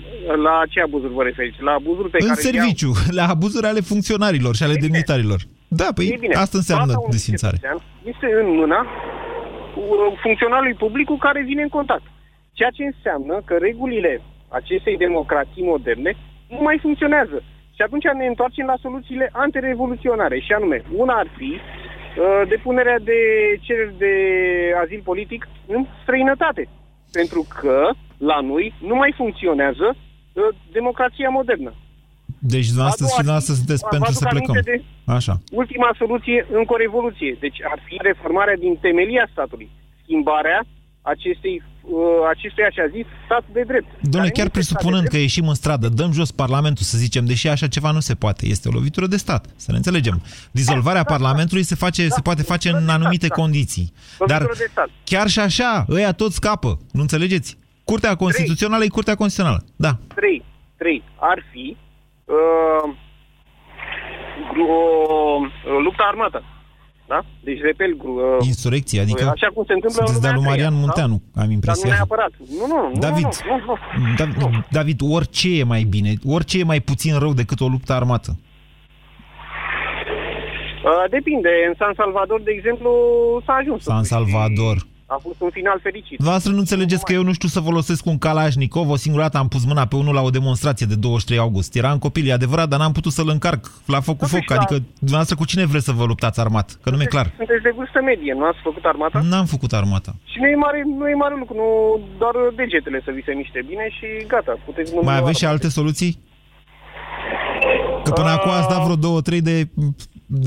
[0.46, 1.62] la ce abuzuri vă referiți?
[1.62, 5.40] La abuzuri pe În care le iau- serviciu, la abuzuri ale funcționarilor și ale demnitarilor.
[5.68, 7.56] Da, păi Ei bine, asta înseamnă plata unui desfințare.
[7.56, 12.06] cetățean Este în mâna uh, funcționarului public cu care vine în contact.
[12.52, 16.16] Ceea ce înseamnă că regulile acestei democrații moderne
[16.48, 17.42] nu mai funcționează.
[17.74, 20.38] Și atunci ne întoarcem la soluțiile antirevoluționare.
[20.38, 23.18] Și anume, una ar fi uh, depunerea de
[23.60, 24.14] cereri de
[24.82, 26.68] azil politic în străinătate.
[27.12, 30.42] Pentru că la noi nu mai funcționează uh,
[30.72, 31.72] democrația modernă.
[32.52, 34.54] Deci dumneavoastră A doua și dumneavoastră zi, sunteți vă pentru aduc să plecăm.
[34.54, 34.84] aminte de-
[35.18, 35.34] Așa.
[35.62, 37.32] Ultima soluție încă o revoluție.
[37.44, 39.68] Deci ar fi reformarea din temelia statului.
[40.02, 40.58] Schimbarea
[41.14, 42.00] acestei, uh,
[42.34, 43.88] acestui așa zis stat de drept.
[44.12, 45.26] Domnule, Care chiar nu este stat presupunând de că drept.
[45.28, 48.68] ieșim în stradă, dăm jos Parlamentul, să zicem, deși așa ceva nu se poate, este
[48.68, 50.16] o lovitură de stat, să ne înțelegem.
[50.58, 53.86] Dizolvarea Parlamentului se, face, se poate face în anumite condiții.
[54.30, 54.88] Dar Lovitură de stat.
[55.04, 57.56] chiar și așa, ăia toți scapă, nu înțelegeți?
[57.84, 59.92] Curtea Constituțională e Curtea Constituțională, da.
[60.14, 60.44] Trei.
[60.76, 61.02] Trei.
[61.20, 61.76] Ar fi
[62.24, 62.94] uh,
[64.52, 66.42] gru- o, o luptă armată.
[67.06, 67.24] Da?
[67.40, 70.50] Deci, repel, gru- uh, Insurecție, adică Așa cum se întâmplă în sunteți de-a lui lumea
[70.50, 71.88] Marian întreia, Munteanu, am Dar nu impresia.
[71.92, 72.32] neapărat.
[72.58, 72.98] Nu, nu, nu.
[73.00, 74.14] David, Nu, nu, nu.
[74.16, 78.30] David, David, orice e mai bine, orice e mai puțin rău decât o luptă armată.
[80.84, 81.48] Uh, depinde.
[81.68, 82.90] În San Salvador, de exemplu,
[83.46, 83.82] s-a ajuns.
[83.82, 84.76] San Salvador.
[85.06, 86.16] A fost un final fericit.
[86.16, 88.90] Dumneavoastră nu înțelegeți că eu nu știu să folosesc un Kalashnikov.
[88.90, 91.76] O singură dată am pus mâna pe unul la o demonstrație de 23 august.
[91.76, 94.44] Era în copil, e adevărat, dar n-am putut să-l încarc la foc cu foc.
[94.48, 94.54] da.
[94.54, 96.78] Adică, dumneavoastră, cu cine vreți să vă luptați armat?
[96.82, 97.32] Că nu mi-e clar.
[97.36, 99.20] Sunteți de vârstă medie, nu ați făcut armata?
[99.30, 100.14] N-am făcut armata.
[100.24, 101.68] Și nu e mare, nu e mare lucru, nu
[102.18, 105.68] doar degetele să vi se miște bine și gata, puteți mâna Mai aveți și alte
[105.68, 106.18] soluții?
[108.04, 109.68] Că până acum ați dat vreo două, trei de...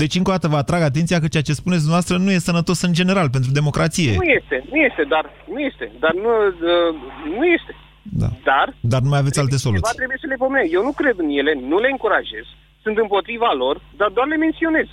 [0.02, 2.80] Deci, încă o dată, vă atrag atenția că ceea ce spuneți dumneavoastră nu e sănătos
[2.82, 4.14] în general pentru democrație.
[4.14, 6.94] Nu este, nu este, dar nu este, dar nu, uh,
[7.38, 7.72] nu este.
[8.02, 8.28] Da.
[8.44, 9.96] Dar Dar nu mai aveți alte ceva soluții.
[10.00, 10.72] trebuie să le pomenesc.
[10.72, 12.46] Eu nu cred în ele, nu le încurajez,
[12.84, 14.88] sunt împotriva lor, dar doar le menționez.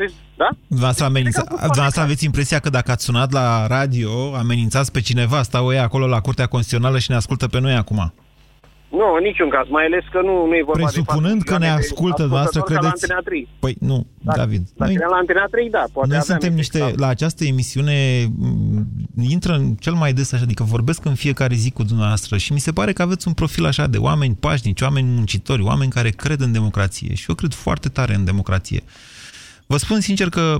[0.00, 0.48] Deci, Da?
[0.66, 1.42] Dumneavoastră, amenința...
[1.48, 6.06] dumneavoastră aveți impresia că dacă ați sunat la radio, amenințați pe cineva, stau ei acolo
[6.06, 8.12] la Curtea Constituțională și ne ascultă pe noi acum.
[9.00, 11.66] Nu, în niciun caz, mai ales că nu, nu e vorba Presupunând de că ne
[11.66, 13.08] patru milioane de ascultă, dumneavoastră ascultători ca credeți...
[13.08, 13.48] La Antena 3.
[13.64, 13.98] Păi nu,
[14.38, 14.62] David.
[14.76, 16.78] Dacă Noi, era la Antena 3, da, poate noi aveam suntem niște...
[17.04, 17.96] La această emisiune
[18.38, 22.52] m, intră în cel mai des așa, adică vorbesc în fiecare zi cu dumneavoastră și
[22.52, 26.10] mi se pare că aveți un profil așa de oameni pașnici, oameni muncitori, oameni care
[26.10, 28.82] cred în democrație și eu cred foarte tare în democrație.
[29.66, 30.58] Vă spun sincer că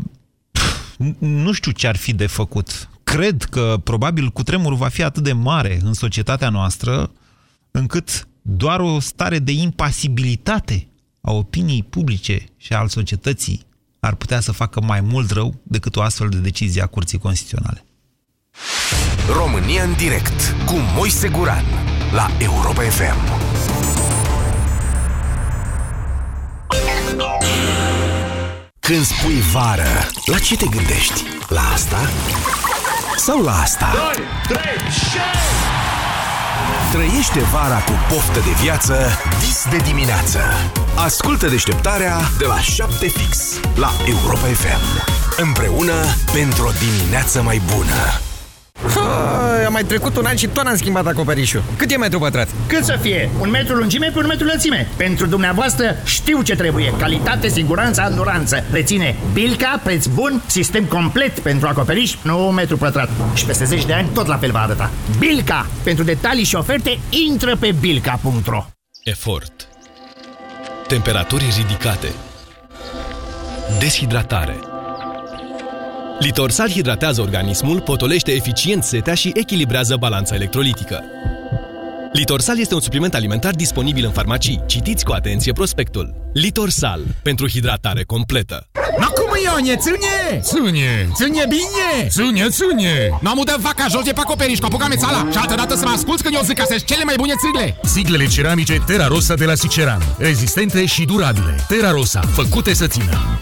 [0.53, 2.89] pf, nu știu ce ar fi de făcut.
[3.05, 7.11] Cred că probabil cutremurul va fi atât de mare în societatea noastră
[7.79, 10.89] încât doar o stare de impasibilitate
[11.21, 13.67] a opiniei publice și al societății
[14.01, 17.85] ar putea să facă mai mult rău decât o astfel de decizie a Curții Constituționale.
[19.33, 21.65] România în direct cu Moise Guran
[22.13, 23.43] la Europa FM.
[28.81, 31.23] Când spui vară, la ce te gândești?
[31.49, 31.99] La asta?
[33.17, 33.93] Sau la asta?
[34.49, 34.65] 2, 3,
[36.93, 38.95] Trăiește vara cu poftă de viață
[39.39, 40.41] dis de dimineață.
[40.95, 43.39] Ascultă deșteptarea de la 7 fix
[43.75, 45.07] la Europa FM.
[45.37, 45.95] Împreună
[46.33, 48.21] pentru o dimineață mai bună.
[48.95, 51.63] Ha, a mai trecut un an și tot n-am schimbat acoperișul.
[51.77, 52.49] Cât e metru pătrat?
[52.67, 53.31] Cât să fie?
[53.41, 54.89] Un metru lungime pe un metru lățime.
[54.97, 56.95] Pentru dumneavoastră știu ce trebuie.
[56.99, 58.65] Calitate, siguranță, anduranță.
[58.71, 63.09] Reține Bilca, preț bun, sistem complet pentru acoperiș, nu un metru pătrat.
[63.35, 64.91] Și peste 10 de ani tot la fel va arăta.
[65.19, 65.67] Bilca!
[65.83, 68.65] Pentru detalii și oferte, intră pe bilca.ro
[69.05, 69.69] Efort.
[70.87, 72.13] Temperaturi ridicate.
[73.79, 74.57] Deshidratare.
[76.19, 81.03] Litorsal hidratează organismul, potolește eficient setea și echilibrează balanța electrolitică.
[82.13, 84.63] Litorsal este un supliment alimentar disponibil în farmacii.
[84.67, 86.15] Citiți cu atenție prospectul.
[86.33, 87.01] Litorsal.
[87.23, 88.67] Pentru hidratare completă.
[88.99, 90.41] Ma cum Ione, ține!
[90.41, 91.09] Ține!
[91.15, 92.09] Ține bine!
[92.09, 93.19] Ține, ține!
[93.21, 95.91] N-am udat vaca jos de pe acoperiș, cu apucame țala și altă dată să mă
[95.95, 97.77] asculți când eu zic că sunt cele mai bune țigle!
[97.83, 100.03] Siglele ceramice Terra Rosa de la Siceran.
[100.19, 101.65] Rezistente și durabile.
[101.69, 102.21] Terra Rosa.
[102.21, 103.41] Făcute să țină.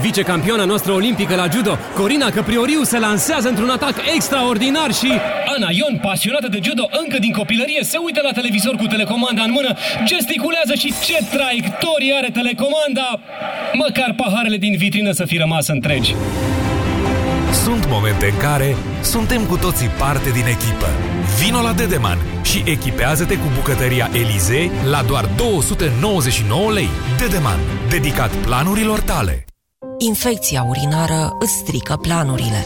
[0.00, 5.10] Vicecampioana noastră olimpică la judo, Corina Căprioriu, se lansează într-un atac extraordinar și...
[5.54, 9.50] Ana Ion, pasionată de judo încă din copilărie, se uită la televizor cu telecomanda în
[9.50, 13.20] mână, gesticulează și ce traiectorie are telecomanda!
[13.72, 16.14] Măcar paharele din vitrină să fi rămas întregi.
[17.52, 20.88] Sunt momente în care suntem cu toții parte din echipă.
[21.38, 26.88] Vino la Dedeman și echipează-te cu bucătăria Elize la doar 299 lei.
[27.18, 29.47] Dedeman, dedicat planurilor tale.
[30.00, 32.64] Infecția urinară îți strică planurile.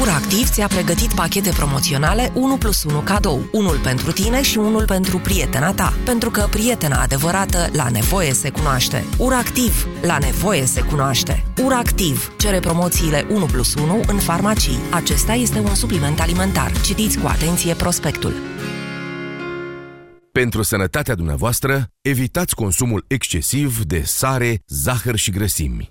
[0.00, 5.18] URACtiv ți-a pregătit pachete promoționale 1 plus 1 cadou, unul pentru tine și unul pentru
[5.18, 9.04] prietena ta, pentru că prietena adevărată la nevoie se cunoaște.
[9.18, 11.44] URACtiv, la nevoie se cunoaște.
[11.64, 14.78] URACtiv cere promoțiile 1 plus 1 în farmacii.
[14.90, 16.72] Acesta este un supliment alimentar.
[16.80, 18.32] Citiți cu atenție prospectul.
[20.42, 25.90] Pentru sănătatea dumneavoastră, evitați consumul excesiv de sare, zahăr și grăsimi.